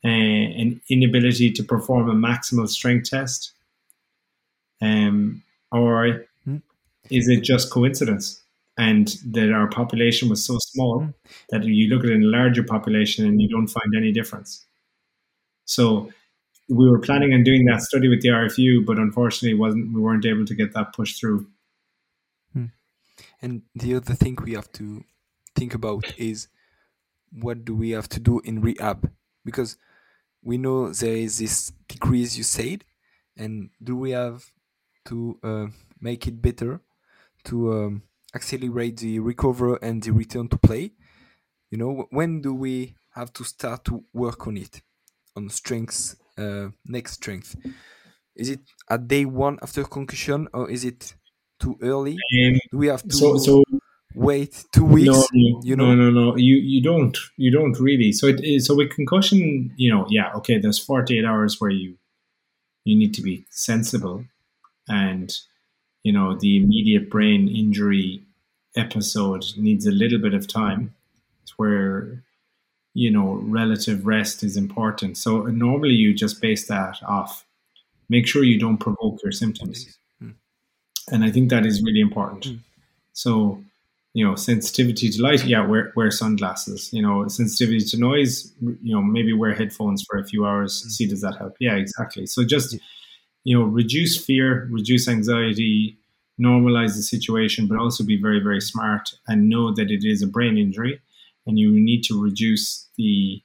[0.05, 3.53] uh, an inability to perform a maximal strength test?
[4.81, 6.59] Um, or hmm.
[7.11, 8.41] is it just coincidence?
[8.77, 11.11] And that our population was so small hmm.
[11.51, 14.66] that you look at a larger population and you don't find any difference.
[15.64, 16.11] So
[16.68, 20.27] we were planning on doing that study with the RFU, but unfortunately, wasn't we weren't
[20.27, 21.47] able to get that pushed through.
[22.53, 22.66] Hmm.
[23.41, 25.05] And the other thing we have to
[25.55, 26.49] think about is
[27.31, 29.11] what do we have to do in rehab?
[29.45, 29.77] Because
[30.43, 32.85] we know there is this decrease you said,
[33.37, 34.53] and do we have
[35.07, 35.66] to uh,
[36.01, 36.81] make it better
[37.45, 38.03] to um,
[38.35, 40.93] accelerate the recovery and the return to play?
[41.70, 44.82] You know, when do we have to start to work on it,
[45.37, 47.57] on strengths uh, neck strength?
[48.37, 48.61] Is it
[48.91, 51.14] at day one after concussion, or is it
[51.61, 52.12] too early?
[52.14, 53.62] Um, Do we have to so, so
[54.14, 55.28] wait two weeks?
[55.32, 55.95] No, you know?
[55.95, 56.37] no, no, no.
[56.37, 58.12] You you don't you don't really.
[58.12, 60.59] So it so with concussion, you know, yeah, okay.
[60.59, 61.97] There's 48 hours where you
[62.85, 64.24] you need to be sensible,
[64.89, 65.37] and
[66.05, 68.23] you know the immediate brain injury
[68.77, 70.95] episode needs a little bit of time.
[71.43, 72.23] It's where
[72.95, 75.19] you know, relative rest is important.
[75.19, 77.45] So normally you just base that off.
[78.09, 79.99] Make sure you don't provoke your symptoms.
[80.23, 80.35] Mm.
[81.11, 82.45] And I think that is really important.
[82.45, 82.59] Mm.
[83.13, 83.63] So,
[84.13, 86.93] you know, sensitivity to light, yeah, wear, wear sunglasses.
[86.93, 90.85] You know, sensitivity to noise, you know, maybe wear headphones for a few hours.
[90.87, 90.91] Mm.
[90.91, 91.57] See, does that help?
[91.59, 92.27] Yeah, exactly.
[92.27, 92.79] So just,
[93.45, 95.99] you know, reduce fear, reduce anxiety,
[96.41, 100.27] normalize the situation, but also be very, very smart and know that it is a
[100.27, 101.01] brain injury
[101.47, 103.43] and you need to reduce the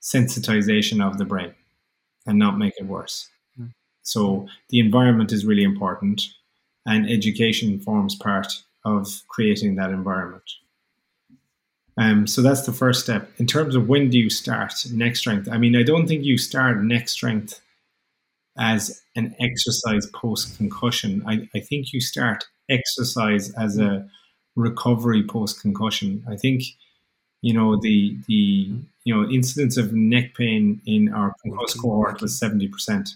[0.00, 1.52] sensitization of the brain
[2.26, 3.28] and not make it worse.
[3.60, 3.72] Mm.
[4.02, 6.22] So the environment is really important,
[6.86, 10.48] and education forms part of creating that environment.
[11.98, 13.30] Um, so that's the first step.
[13.38, 15.48] In terms of when do you start neck strength?
[15.50, 17.60] I mean, I don't think you start neck strength
[18.58, 21.22] as an exercise post concussion.
[21.26, 24.08] I, I think you start exercise as a
[24.56, 26.24] recovery post concussion.
[26.28, 26.62] I think
[27.42, 28.70] you know the the
[29.04, 33.10] you know incidence of neck pain in our concussed cohort was seventy percent,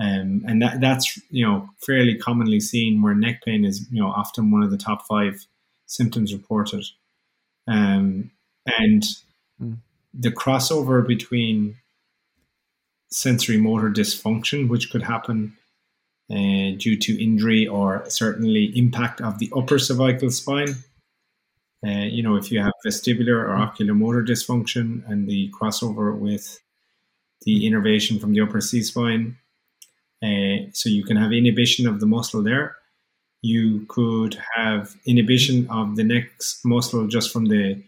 [0.00, 4.08] um, and that that's you know fairly commonly seen where neck pain is you know
[4.08, 5.46] often one of the top five
[5.86, 6.84] symptoms reported,
[7.66, 8.30] um,
[8.78, 9.04] and
[9.62, 9.76] mm.
[10.12, 11.76] the crossover between
[13.10, 15.56] sensory motor dysfunction, which could happen
[16.30, 20.74] uh, due to injury or certainly impact of the upper cervical spine
[21.86, 26.60] uh, you know, if you have vestibular or oculomotor dysfunction and the crossover with
[27.42, 29.36] the innervation from the upper C spine,
[30.22, 32.76] uh, so you can have inhibition of the muscle there.
[33.42, 37.80] You could have inhibition of the next muscle just from the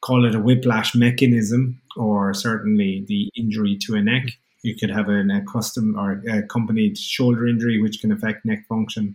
[0.00, 4.30] call it a whiplash mechanism, or certainly the injury to a neck.
[4.66, 9.14] You could have an, a custom or accompanied shoulder injury, which can affect neck function.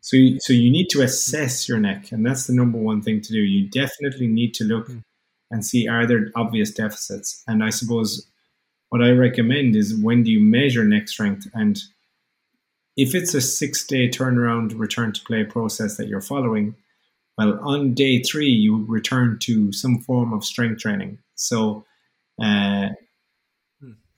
[0.00, 3.20] So, you, so you need to assess your neck, and that's the number one thing
[3.22, 3.40] to do.
[3.40, 5.02] You definitely need to look mm.
[5.50, 7.42] and see are there obvious deficits.
[7.48, 8.30] And I suppose
[8.90, 11.76] what I recommend is when do you measure neck strength, and
[12.96, 16.76] if it's a six-day turnaround return to play process that you're following,
[17.36, 21.18] well, on day three you return to some form of strength training.
[21.34, 21.84] So,
[22.40, 22.90] uh.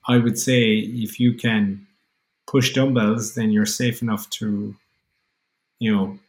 [0.07, 1.85] I would say if you can
[2.47, 4.75] push dumbbells, then you're safe enough to
[5.79, 6.19] you know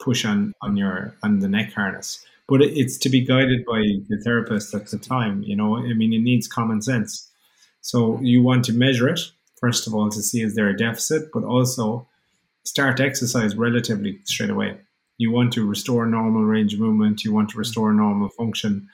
[0.00, 2.24] push on on your on the neck harness.
[2.48, 5.76] But it's to be guided by the therapist at the time you know?
[5.76, 7.28] I mean it needs common sense.
[7.80, 9.20] So you want to measure it
[9.60, 12.06] first of all to see is there a deficit but also
[12.64, 14.76] start exercise relatively straight away.
[15.18, 17.60] You want to restore normal range of movement you want to mm-hmm.
[17.60, 18.88] restore normal function.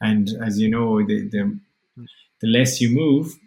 [0.00, 1.58] And as you know, the, the,
[2.40, 3.38] the less you move,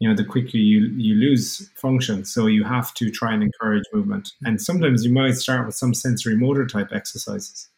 [0.00, 2.24] you know, the quicker you, you lose function.
[2.24, 4.30] So you have to try and encourage movement.
[4.42, 7.68] And sometimes you might start with some sensory motor type exercises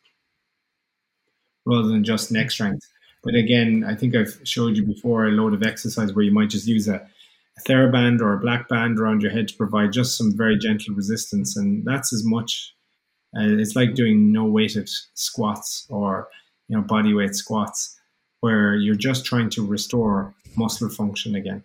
[1.66, 2.88] rather than just neck strength.
[3.24, 6.50] But again, I think I've showed you before a load of exercise where you might
[6.50, 10.16] just use a, a TheraBand or a black band around your head to provide just
[10.16, 11.56] some very gentle resistance.
[11.56, 12.74] And that's as much,
[13.36, 16.28] uh, it's like doing no weighted squats or,
[16.68, 17.98] you know, body weight squats
[18.40, 21.64] where you're just trying to restore muscle function again.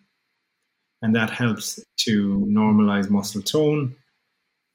[1.02, 3.95] And that helps to normalize muscle tone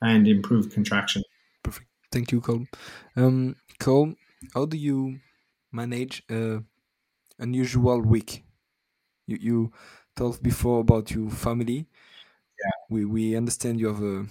[0.00, 1.22] and improve contraction.
[1.62, 1.88] Perfect.
[2.10, 2.66] Thank you, Cole.
[3.16, 4.16] Um, Colm,
[4.54, 5.18] how do you
[5.72, 6.62] manage a
[7.38, 8.44] unusual week?
[9.26, 9.72] You you
[10.16, 11.86] told before about your family.
[12.64, 12.70] Yeah.
[12.90, 14.26] We we understand you have a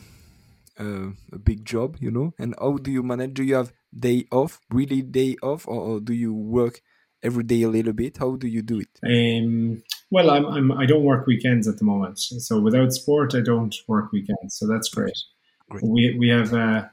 [0.78, 2.34] a, a big job, you know.
[2.38, 3.34] And how do you manage?
[3.34, 6.82] Do you have day off, really day off, or, or do you work
[7.24, 8.18] every day a little bit?
[8.18, 9.00] How do you do it?
[9.04, 12.20] Um, well, I'm, I'm I don't work weekends at the moment.
[12.20, 14.56] So without sport, I don't work weekends.
[14.58, 15.18] So that's great.
[15.70, 15.84] Great.
[15.84, 16.86] We we have uh,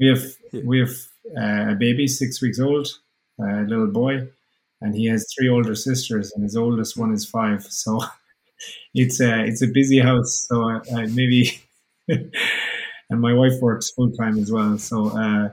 [0.00, 0.24] we have
[0.64, 0.90] we have
[1.36, 2.88] uh, a baby, six weeks old,
[3.40, 4.28] a little boy,
[4.82, 7.64] and he has three older sisters, and his oldest one is five.
[7.64, 8.00] So
[8.94, 10.46] it's a it's a busy house.
[10.48, 11.60] So uh, uh, maybe,
[12.08, 14.78] and my wife works full time as well.
[14.78, 15.50] So uh,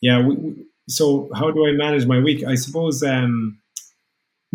[0.00, 2.44] yeah, we, we- so how do I manage my week?
[2.44, 3.58] I suppose um,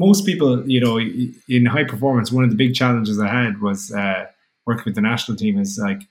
[0.01, 0.99] most people, you know,
[1.47, 4.25] in high performance, one of the big challenges I had was uh,
[4.65, 5.59] working with the national team.
[5.59, 6.01] Is like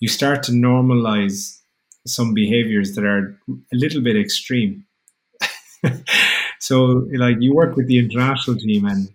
[0.00, 1.58] you start to normalize
[2.06, 4.86] some behaviors that are a little bit extreme.
[6.58, 9.08] so, like, you work with the international team, and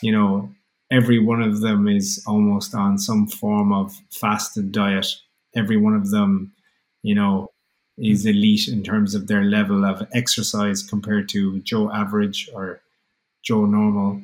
[0.00, 0.48] you know,
[0.90, 5.08] every one of them is almost on some form of fasted diet.
[5.56, 6.52] Every one of them,
[7.02, 7.50] you know,
[7.98, 12.80] is elite in terms of their level of exercise compared to Joe average or
[13.42, 14.22] Joe normal.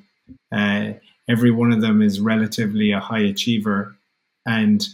[0.52, 0.92] Uh,
[1.28, 3.96] every one of them is relatively a high achiever.
[4.46, 4.86] And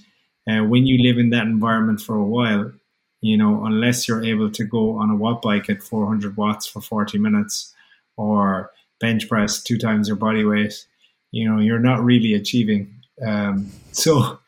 [0.49, 2.73] uh, when you live in that environment for a while,
[3.21, 6.83] you know, unless you're able to go on a watt bike at 400 watts for
[6.83, 7.73] 40 minutes
[8.17, 8.71] or
[9.01, 10.87] bench press two times your body weight,
[11.31, 12.95] you know, you're not really achieving.
[13.25, 14.41] Um, so,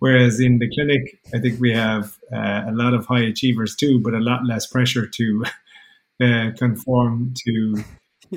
[0.00, 4.00] whereas in the clinic, I think we have uh, a lot of high achievers too,
[4.00, 5.44] but a lot less pressure to
[6.22, 7.82] uh, conform to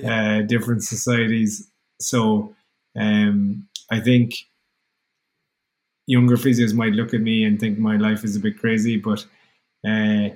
[0.06, 1.70] uh, different societies.
[2.00, 2.56] So,
[2.98, 4.34] um, I think
[6.08, 9.26] younger physios might look at me and think my life is a bit crazy, but
[9.86, 10.30] uh,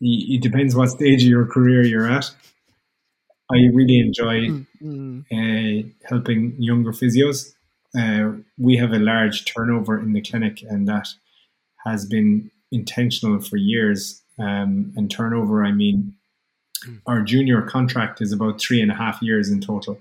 [0.00, 2.30] it depends what stage of your career you're at.
[3.50, 7.54] I really enjoy Mm, uh, helping younger physios.
[7.98, 11.08] Uh, we have a large turnover in the clinic, and that
[11.86, 14.22] has been intentional for years.
[14.38, 16.16] Um, and turnover, I mean,
[17.06, 19.98] our junior contract is about three and a half years in total.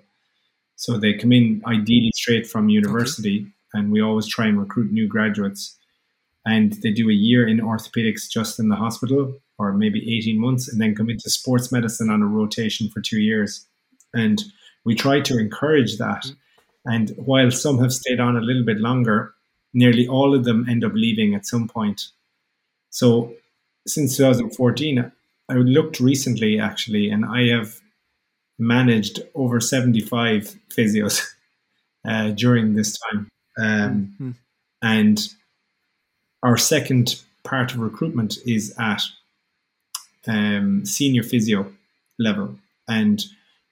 [0.76, 5.08] So they come in ideally straight from university, and we always try and recruit new
[5.08, 5.78] graduates.
[6.46, 10.68] And they do a year in orthopedics just in the hospital, or maybe 18 months,
[10.68, 13.66] and then come into sports medicine on a rotation for two years.
[14.14, 14.44] And
[14.84, 16.26] we try to encourage that.
[16.86, 19.34] And while some have stayed on a little bit longer,
[19.74, 22.10] nearly all of them end up leaving at some point.
[22.90, 23.34] So
[23.88, 25.12] since 2014,
[25.50, 27.80] I looked recently actually, and I have
[28.58, 31.22] managed over 75 physios
[32.08, 33.30] uh, during this time.
[33.58, 34.36] Um, mm,
[34.82, 35.20] and
[36.42, 39.02] our second part of recruitment is at
[40.28, 41.72] um, senior physio
[42.20, 42.56] level.
[42.88, 43.24] And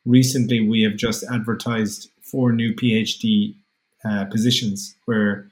[0.05, 3.55] recently we have just advertised four new PhD
[4.05, 5.50] uh, positions where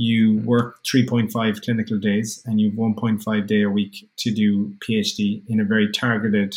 [0.00, 5.42] you work 3.5 clinical days and you have 1.5 day a week to do PhD
[5.46, 6.54] in a very targeted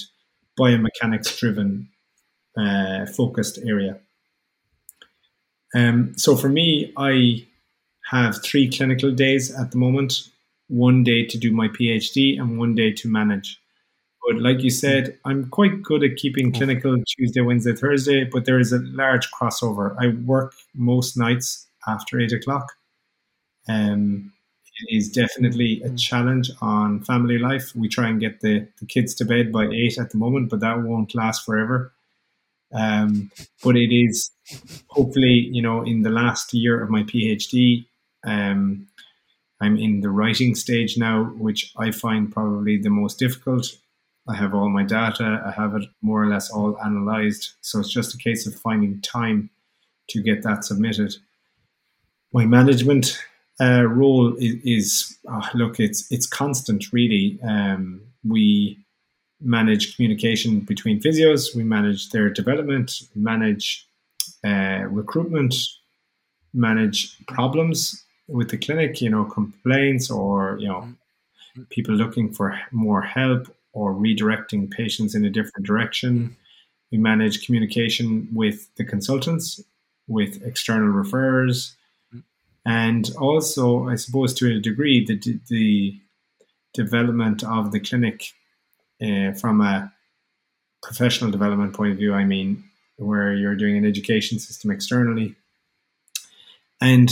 [0.58, 1.90] biomechanics driven
[2.58, 4.00] uh, focused area.
[5.76, 7.46] Um, so for me, I
[8.12, 10.30] have three clinical days at the moment
[10.70, 13.60] one day to do my PhD and one day to manage.
[14.26, 18.60] But like you said, I'm quite good at keeping clinical Tuesday, Wednesday, Thursday, but there
[18.60, 19.98] is a large crossover.
[20.00, 22.72] I work most nights after eight o'clock.
[23.68, 24.34] Um,
[24.82, 27.76] it is definitely a challenge on family life.
[27.76, 30.60] We try and get the, the kids to bed by eight at the moment, but
[30.62, 31.94] that won't last forever.
[32.74, 33.32] Um,
[33.64, 34.32] but it is
[34.88, 37.86] hopefully, you know, in the last year of my PhD,
[38.26, 38.88] um,
[39.62, 43.68] I'm in the writing stage now, which I find probably the most difficult.
[44.28, 47.52] I have all my data, I have it more or less all analyzed.
[47.62, 49.50] So it's just a case of finding time
[50.10, 51.16] to get that submitted.
[52.34, 53.24] My management
[53.62, 57.40] uh, role is, is uh, look, it's it's constant really.
[57.44, 58.80] Um, we
[59.44, 63.88] manage communication between physios, we manage their development, manage
[64.46, 65.54] uh, recruitment,
[66.54, 71.64] manage problems with the clinic, you know, complaints or, you know, mm-hmm.
[71.70, 76.18] people looking for more help or redirecting patients in a different direction.
[76.18, 76.34] Mm-hmm.
[76.92, 79.62] We manage communication with the consultants,
[80.08, 81.74] with external referrers.
[82.66, 86.00] And also, I suppose, to a degree, the, the
[86.74, 88.32] development of the clinic
[89.02, 89.92] uh, from a
[90.82, 92.64] professional development point of view, I mean,
[92.98, 95.36] where you're doing an education system externally.
[96.80, 97.10] And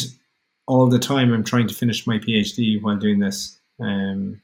[0.67, 3.59] all the time, I'm trying to finish my PhD while doing this.
[3.79, 4.41] Um,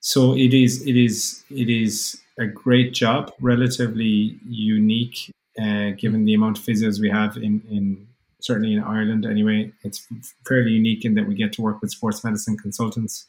[0.00, 6.34] so it is, it is, it is a great job, relatively unique, uh, given the
[6.34, 8.06] amount of physios we have in, in
[8.40, 9.26] certainly in Ireland.
[9.26, 10.06] Anyway, it's
[10.46, 13.26] fairly unique in that we get to work with sports medicine consultants.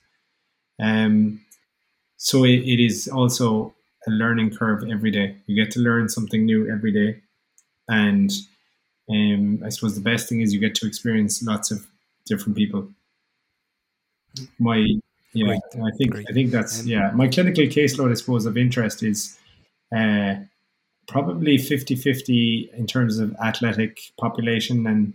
[0.80, 1.42] Um,
[2.18, 3.74] so it, it is also
[4.08, 5.36] a learning curve every day.
[5.48, 7.22] You get to learn something new every day,
[7.88, 8.32] and
[9.10, 11.86] um, I suppose the best thing is you get to experience lots of
[12.26, 12.88] different people.
[14.60, 14.88] My
[15.34, 15.62] yeah, Great.
[15.76, 16.28] I think Great.
[16.30, 17.12] I think that's yeah.
[17.12, 19.38] My clinical caseload, I suppose, of interest is
[19.96, 20.36] uh,
[21.12, 25.14] probably 50-50 in terms of athletic population and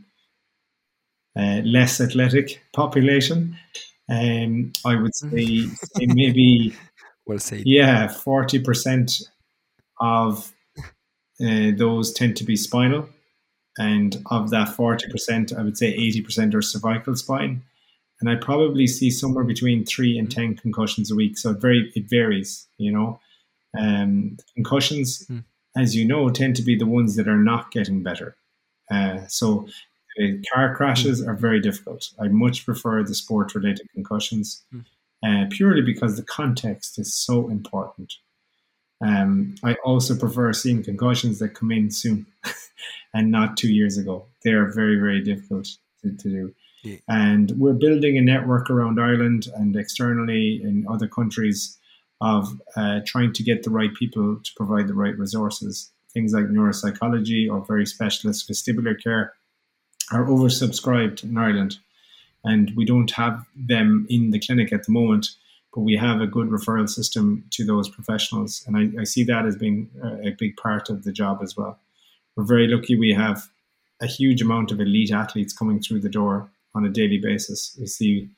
[1.36, 3.56] uh, less athletic population.
[4.08, 6.74] Um, I would say, say maybe
[7.26, 7.62] well said.
[7.66, 9.20] Yeah, forty percent
[10.00, 10.52] of
[11.44, 13.08] uh, those tend to be spinal,
[13.78, 17.62] and of that forty percent, I would say eighty percent are cervical spine,
[18.20, 21.36] and I probably see somewhere between three and ten concussions a week.
[21.36, 23.18] So it very it varies, you know.
[23.78, 25.44] Um, concussions, mm.
[25.76, 28.36] As you know, tend to be the ones that are not getting better.
[28.90, 29.68] Uh, so
[30.20, 31.28] uh, car crashes mm.
[31.28, 32.10] are very difficult.
[32.18, 34.64] I much prefer the sport related concussions.
[34.72, 34.84] Mm
[35.24, 38.14] uh, purely because the context is so important.
[39.04, 42.26] Um, I also prefer seeing concussions that come in soon
[43.14, 44.26] and not two years ago.
[44.42, 45.68] They are very, very difficult
[46.02, 46.54] to, to do.
[46.82, 46.96] Yeah.
[47.08, 51.78] And we're building a network around Ireland and externally in other countries
[52.20, 55.90] of uh, trying to get the right people to provide the right resources.
[56.12, 59.34] Things like neuropsychology or very specialist vestibular care
[60.12, 61.78] are oversubscribed in Ireland
[62.46, 65.30] and we don't have them in the clinic at the moment
[65.74, 69.44] but we have a good referral system to those professionals and i, I see that
[69.44, 71.78] as being a, a, big part of the job as well
[72.36, 73.48] we're very lucky we have
[74.00, 77.86] a huge amount of elite athletes coming through the door on a daily basis we
[77.86, 78.28] see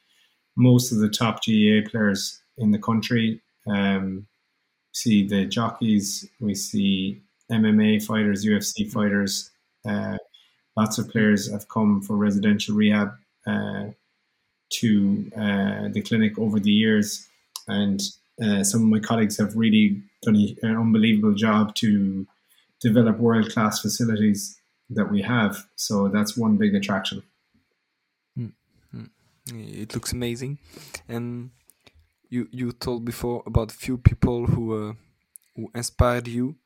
[0.57, 3.41] most of the top GAA players in the country
[3.71, 4.27] um,
[4.93, 9.51] see the jockeys we see MMA fighters UFC fighters
[9.89, 10.17] uh,
[10.79, 13.13] lots of players have come for residential rehab
[13.47, 13.87] uh,
[14.71, 17.27] to uh, the clinic over the years,
[17.67, 18.01] and
[18.43, 22.27] uh, some of my colleagues have really done an unbelievable job to
[22.81, 24.61] develop world class facilities
[24.91, 25.67] that we have.
[25.75, 27.23] So that's one big attraction.
[28.39, 29.05] Mm-hmm.
[29.83, 30.59] It looks amazing,
[31.09, 31.51] and
[32.29, 34.93] you you told before about few people who uh,
[35.57, 36.57] who inspired you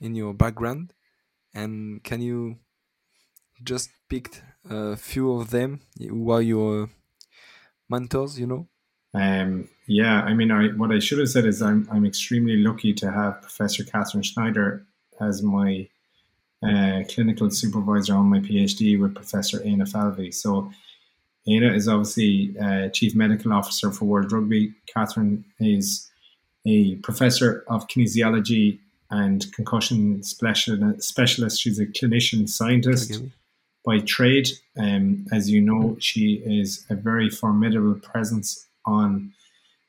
[0.00, 0.92] in your background,
[1.54, 2.58] and can you
[3.62, 6.90] just pick a few of them who are your
[7.88, 8.68] mentors, you know?
[9.14, 12.92] Um, yeah, I mean, I, what I should have said is I'm, I'm extremely lucky
[12.94, 14.84] to have Professor Kathryn Schneider
[15.20, 15.88] as my
[16.62, 20.32] uh, clinical supervisor on my PhD with Professor Éanna Falvey.
[20.32, 20.70] So
[21.48, 24.74] Éanna is obviously uh, Chief Medical Officer for World Rugby.
[24.94, 26.10] Kathryn is
[26.66, 28.80] a professor of kinesiology
[29.10, 31.60] and concussion specialist.
[31.60, 33.22] She's a clinician scientist
[33.84, 34.48] by trade.
[34.76, 39.32] Um, as you know, she is a very formidable presence on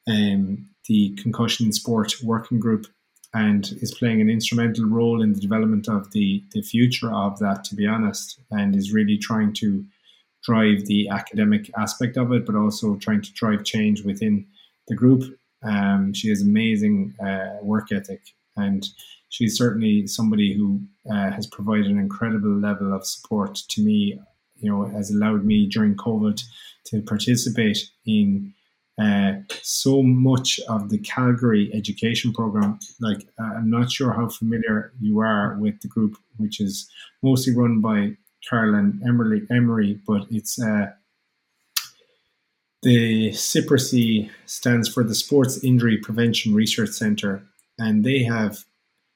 [0.08, 2.86] um, the concussion sport working group
[3.34, 7.64] and is playing an instrumental role in the development of the, the future of that,
[7.66, 9.84] to be honest, and is really trying to
[10.48, 14.46] drive the academic aspect of it, but also trying to drive change within
[14.88, 15.24] the group.
[15.64, 18.22] Um, she has amazing uh, work ethic
[18.56, 18.88] and
[19.30, 20.82] she's certainly somebody who
[21.12, 24.20] uh, has provided an incredible level of support to me.
[24.56, 26.42] You know, has allowed me during COVID
[26.86, 27.78] to participate
[28.08, 28.54] in
[29.00, 32.80] uh, so much of the Calgary education program.
[33.00, 36.90] Like, uh, I'm not sure how familiar you are with the group, which is
[37.22, 38.18] mostly run by
[38.50, 40.88] Carolyn Emery, Emery but it's uh,
[42.84, 47.44] the SIPRC stands for the Sports Injury Prevention Research Center,
[47.78, 48.66] and they have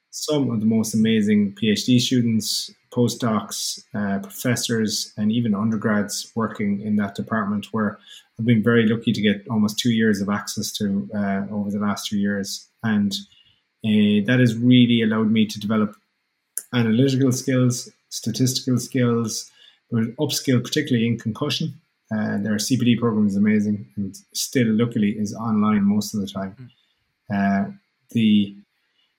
[0.09, 6.95] some of the most amazing PhD students, postdocs, uh, professors, and even undergrads working in
[6.97, 7.67] that department.
[7.71, 7.99] Where
[8.37, 11.79] I've been very lucky to get almost two years of access to uh, over the
[11.79, 13.13] last two years, and
[13.83, 15.95] Uh, that has really allowed me to develop
[16.71, 19.49] analytical skills, statistical skills,
[19.89, 21.73] but upskill particularly in concussion.
[22.13, 26.55] Uh, their CPD program is amazing and still, luckily, is online most of the time.
[27.31, 27.67] Mm.
[27.67, 27.71] Uh,
[28.11, 28.55] the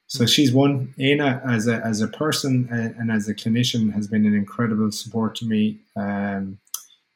[0.06, 0.92] so she's one.
[0.98, 4.92] Éanna, as a as a person and, and, as a clinician, has been an incredible
[4.92, 5.78] support to me.
[5.96, 6.58] Um,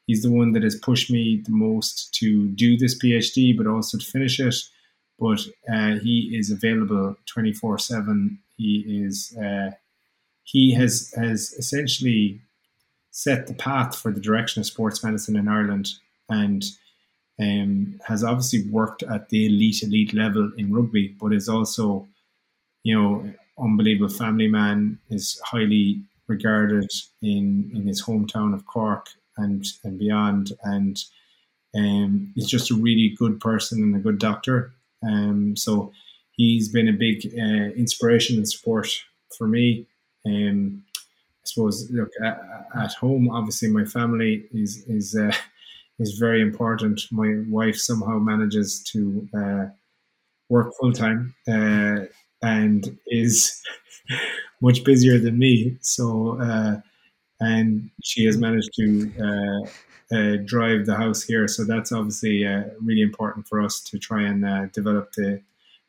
[0.07, 3.99] he's the one that has pushed me the most to do this PhD, but also
[3.99, 4.55] to finish it.
[5.19, 8.39] But uh, he is available twenty four seven.
[8.57, 9.73] He is uh,
[10.47, 12.41] he has has essentially
[13.11, 15.89] set the path for the direction of sports medicine in Ireland,
[16.31, 16.65] and
[17.41, 22.09] um, has obviously worked at the elite elite level in rugby, but is also
[22.87, 23.29] you know,
[23.59, 26.89] unbelievable family man, is highly regarded
[27.21, 30.97] in in his hometown of Cork and and beyond, and
[31.75, 34.73] um, he's just a really good person and a good doctor.
[35.03, 35.91] Um, so
[36.31, 38.89] he's been a big uh, inspiration and support
[39.37, 39.89] for me.
[40.27, 42.41] Um, I suppose, look at,
[42.77, 43.31] at home.
[43.31, 45.33] Obviously, my family is is uh,
[45.99, 47.01] is very important.
[47.11, 49.65] My wife somehow manages to uh,
[50.49, 51.35] work full time.
[51.49, 52.07] Uh,
[52.43, 53.63] and is
[54.61, 55.77] much busier than me.
[55.81, 56.77] So, uh,
[57.41, 61.49] and she has managed to uh, uh, drive the house here.
[61.49, 65.43] So that's obviously uh, really important for us to try and uh, develop the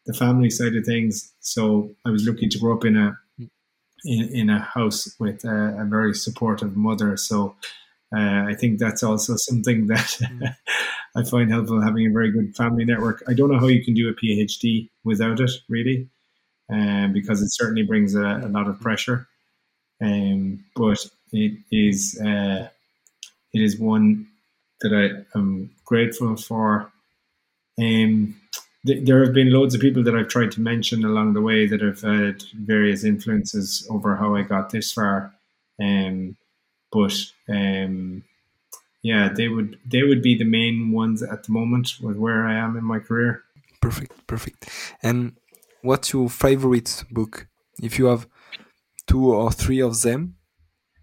[0.06, 1.34] the family side of things.
[1.42, 3.20] So I was lucky to grow up in a
[4.06, 7.18] in, in a house with a, a very supportive mother.
[7.18, 7.56] So
[8.16, 10.56] uh, I think that's also something that mm.
[11.16, 13.24] I find helpful having a very good family network.
[13.28, 16.10] I don't know how you can do a PhD without it, really
[16.70, 19.28] um, because it certainly brings a, a lot of pressure.
[20.02, 22.70] Um, but it is uh,
[23.54, 24.28] it is one
[24.82, 26.92] that I am grateful for.
[27.80, 28.36] Um,
[28.88, 31.68] th- there have been loads of people that I've tried to mention along the way
[31.68, 35.34] that have had various influences over how I got this far.
[35.80, 36.38] Um,
[36.92, 37.14] but
[37.50, 38.24] um,
[39.04, 42.56] yeah, they would they would be the main ones at the moment with where I
[42.56, 43.44] am in my career.
[43.82, 44.70] Perfect, perfect.
[45.04, 45.38] And
[45.82, 47.48] what's your favorite book?
[47.82, 48.28] If you have
[49.06, 50.36] two or three of them.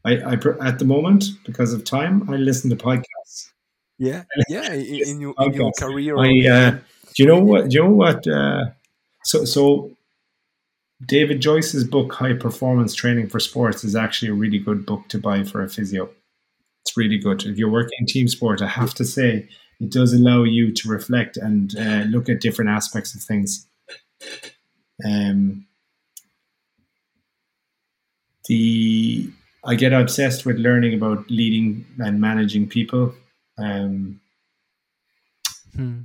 [0.05, 3.53] I, I at the moment because of time, I listen to podcasts.
[3.99, 4.72] Yeah, yeah.
[4.72, 6.78] In, in, your, in your career, I, uh,
[7.15, 7.69] do you know what?
[7.69, 8.27] Do you know what?
[8.27, 8.67] Uh,
[9.25, 9.91] so, so
[11.07, 15.19] David Joyce's book, High Performance Training for Sports, is actually a really good book to
[15.19, 16.11] buy for a physio.
[16.83, 17.45] It's really good.
[17.45, 19.49] If you're working in team sport, I have to say
[19.81, 23.67] it does allow you to reflect and uh, look at different aspects of things.
[25.05, 25.67] Um,
[28.47, 29.31] the
[29.65, 33.15] I get obsessed with learning about leading and managing people.
[33.57, 34.21] Um,
[35.75, 36.01] hmm.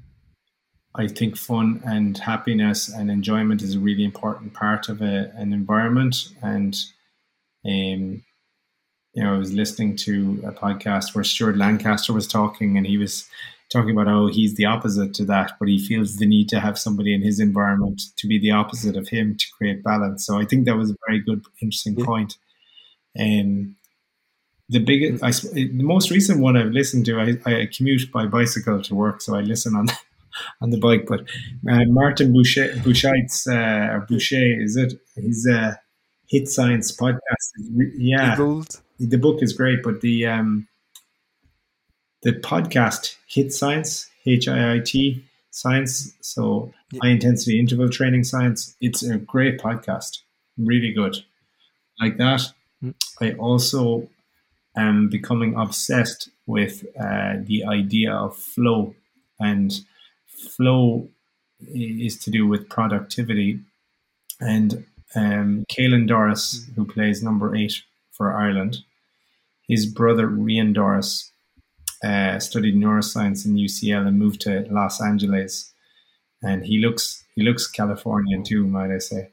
[0.96, 5.54] I think fun and happiness and enjoyment is a really important part of a, an
[5.54, 6.30] environment.
[6.42, 6.76] And
[7.66, 8.24] um,
[9.14, 12.98] you know, I was listening to a podcast where Stuart Lancaster was talking, and he
[12.98, 13.28] was
[13.72, 16.78] talking about how he's the opposite to that, but he feels the need to have
[16.78, 20.26] somebody in his environment to be the opposite of him to create balance.
[20.26, 22.06] So I think that was a very good, interesting yeah.
[22.06, 22.38] point.
[23.20, 23.76] Um,
[24.70, 28.82] the biggest, I, the most recent one I've listened to, I, I commute by bicycle
[28.84, 29.88] to work, so I listen on
[30.62, 31.06] on the bike.
[31.08, 31.22] But
[31.70, 34.94] uh, Martin Boucher, Buchheit's, uh, Boucher, is it?
[35.16, 35.76] His uh,
[36.32, 37.52] HIIT Science podcast.
[37.98, 38.36] yeah,
[39.00, 40.68] the book is great, but the um,
[42.22, 47.00] the podcast HIIT Science, H I I T Science, so yeah.
[47.04, 48.76] high intensity interval training science.
[48.80, 50.20] It's a great podcast,
[50.58, 51.18] really good.
[52.00, 52.42] Like that,
[52.84, 52.94] mm.
[53.20, 54.08] I also
[54.78, 58.94] am becoming obsessed with uh, the idea of flow,
[59.40, 59.74] and
[60.40, 61.10] flow
[61.60, 63.60] is to do with productivity.
[64.40, 64.86] And
[65.16, 66.76] um, Caelan Doris, mm.
[66.76, 68.78] who plays number eight for Ireland,
[69.68, 71.32] his brother Rian Doris
[72.04, 75.72] uh, studied neuroscience in UCL and moved to Los Angeles.
[76.42, 79.30] And he looks he looks Californian too, might I say.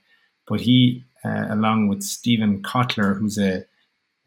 [0.49, 3.65] But he, uh, along with Steven Kotler, who's a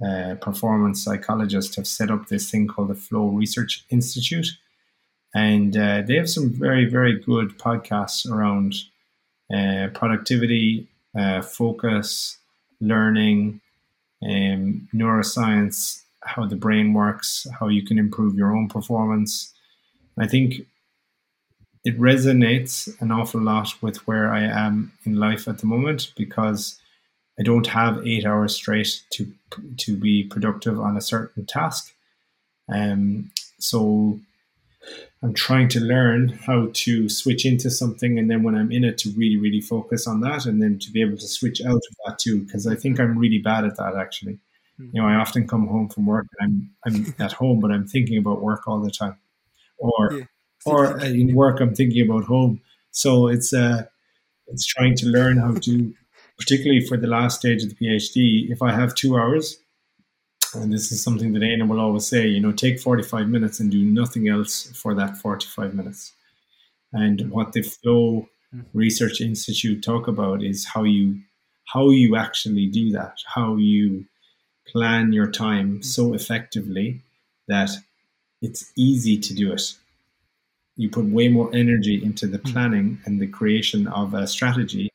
[0.06, 4.48] uh, performance psychologist, have set up this thing called the Flow Research Institute,
[5.34, 8.76] and uh, they have some very very good podcasts around
[9.54, 10.88] uh, productivity,
[11.18, 12.38] uh, focus,
[12.80, 13.60] learning,
[14.24, 19.54] um, neuroscience, how the brain works, how you can improve your own performance.
[20.18, 20.66] I think
[21.86, 26.80] it resonates an awful lot with where I am in life at the moment because
[27.40, 29.32] I don't have eight hours straight to
[29.78, 31.94] to be productive on a certain task.
[32.72, 34.20] Um, so
[35.22, 38.98] I'm trying to learn how to switch into something, and then when I'm in it,
[39.00, 41.96] to really, really focus on that, and then to be able to switch out of
[42.06, 42.44] that too.
[42.46, 43.96] Because I think I'm really bad at that.
[43.98, 44.40] Actually,
[44.80, 44.90] mm-hmm.
[44.94, 47.88] you know, I often come home from work and I'm I'm at home, but I'm
[47.88, 49.18] thinking about work all the time,
[49.78, 50.24] or yeah.
[50.66, 52.62] or in work I'm thinking about home.
[52.92, 53.84] So it's uh,
[54.48, 55.94] it's trying to learn how to,
[56.38, 58.50] particularly for the last stage of the PhD.
[58.50, 59.58] If I have two hours,
[60.54, 63.72] and this is something that Éanna will always say, you know, take 45 minutes and
[63.72, 66.14] do nothing else for that 45 minutes.
[66.94, 68.62] And what the Flow hmm.
[68.74, 71.22] Research Institute talk about is how you
[71.74, 74.06] how you actually do that, how you
[74.68, 75.82] plan your time hmm.
[75.82, 77.02] so effectively
[77.48, 77.70] that
[78.42, 79.76] it's easy to do it.
[80.76, 82.52] You put way more energy into the hmm.
[82.52, 84.90] planning and the creation of a strategy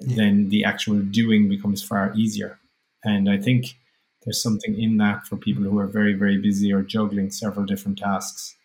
[0.00, 0.16] yeah.
[0.16, 2.58] than the actual doing becomes far easier.
[3.04, 3.76] And I think
[4.26, 7.98] there's something in that for people who are very, very busy or juggling several different
[7.98, 8.56] tasks.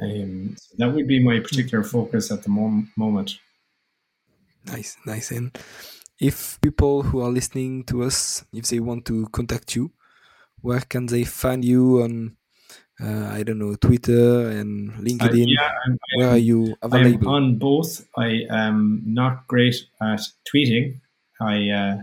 [0.00, 3.38] Um, so that would be my particular focus at the mom- moment.
[4.66, 5.32] Nice, nice.
[5.32, 5.58] And
[6.20, 9.90] if people who are listening to us, if they want to contact you,
[10.60, 12.36] where can they find you on,
[13.02, 15.22] uh, I don't know, Twitter and LinkedIn?
[15.22, 17.28] Uh, yeah, I'm, where I'm, are you available?
[17.28, 18.06] I'm on both.
[18.16, 21.00] I am not great at tweeting.
[21.40, 21.96] I uh,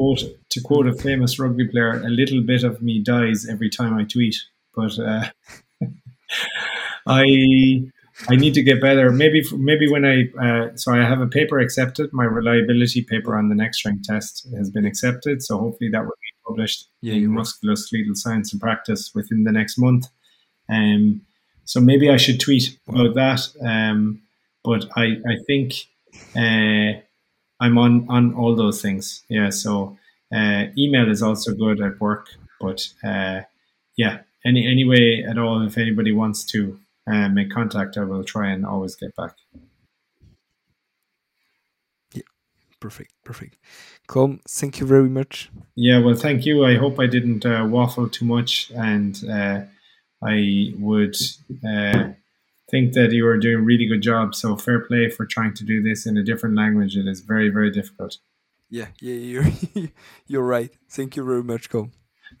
[0.00, 3.94] quote to quote a famous rugby player, a little bit of me dies every time
[3.94, 4.36] I tweet.
[4.74, 5.28] But uh,
[7.06, 7.82] I
[8.28, 9.10] I need to get better.
[9.10, 12.10] Maybe maybe when I uh, so I have a paper accepted.
[12.12, 15.42] My reliability paper on the neck strength test has been accepted.
[15.42, 19.76] So hopefully that will be published yeah, in musculoskeletal science and practice within the next
[19.78, 20.06] month.
[20.70, 21.22] Um,
[21.64, 23.40] so maybe I should tweet about that.
[23.62, 24.22] Um,
[24.64, 25.74] but I I think.
[26.34, 27.00] Uh,
[27.60, 29.22] I'm on on all those things.
[29.28, 29.50] Yeah.
[29.50, 29.98] So
[30.34, 32.28] uh, email is also good at work,
[32.60, 33.42] but uh,
[33.96, 35.66] yeah, any any way at all.
[35.66, 39.34] If anybody wants to uh, make contact, I will try and always get back.
[42.14, 42.22] Yeah,
[42.80, 43.56] perfect, perfect.
[44.08, 45.50] Colm, thank you very much.
[45.76, 46.64] Yeah, well, thank you.
[46.64, 49.60] I hope I didn't uh, waffle too much, and uh,
[50.22, 51.16] I would
[51.66, 52.10] uh,
[52.70, 54.34] think that you are doing a really good job.
[54.34, 56.96] So fair play for trying to do this in a different language.
[56.96, 58.18] It is very, very difficult.
[58.68, 59.46] Yeah, yeah, you're
[60.26, 60.70] you're right.
[60.88, 61.90] Thank you very much, Colm.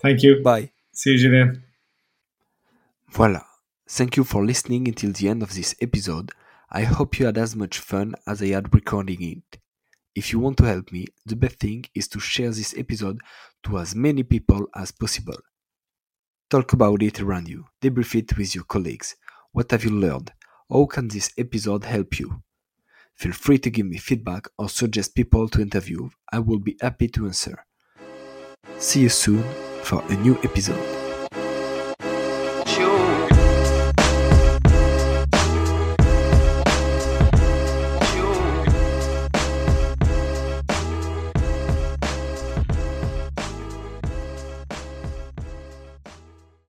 [0.00, 0.42] Thank you.
[0.42, 0.70] Bye.
[0.92, 1.64] See you, Julien.
[3.10, 3.42] Voila.
[3.88, 6.30] Thank you for listening until the end of this episode.
[6.70, 9.60] I hope you had as much fun as I had recording it.
[10.14, 13.20] If you want to help me, the best thing is to share this episode
[13.64, 15.38] to as many people as possible.
[16.48, 19.16] Talk about it around you, debrief it with your colleagues,
[19.52, 20.32] what have you learned?
[20.70, 22.42] How can this episode help you?
[23.14, 26.08] Feel free to give me feedback or suggest people to interview.
[26.32, 27.64] I will be happy to answer.
[28.78, 29.42] See you soon
[29.82, 30.99] for a new episode.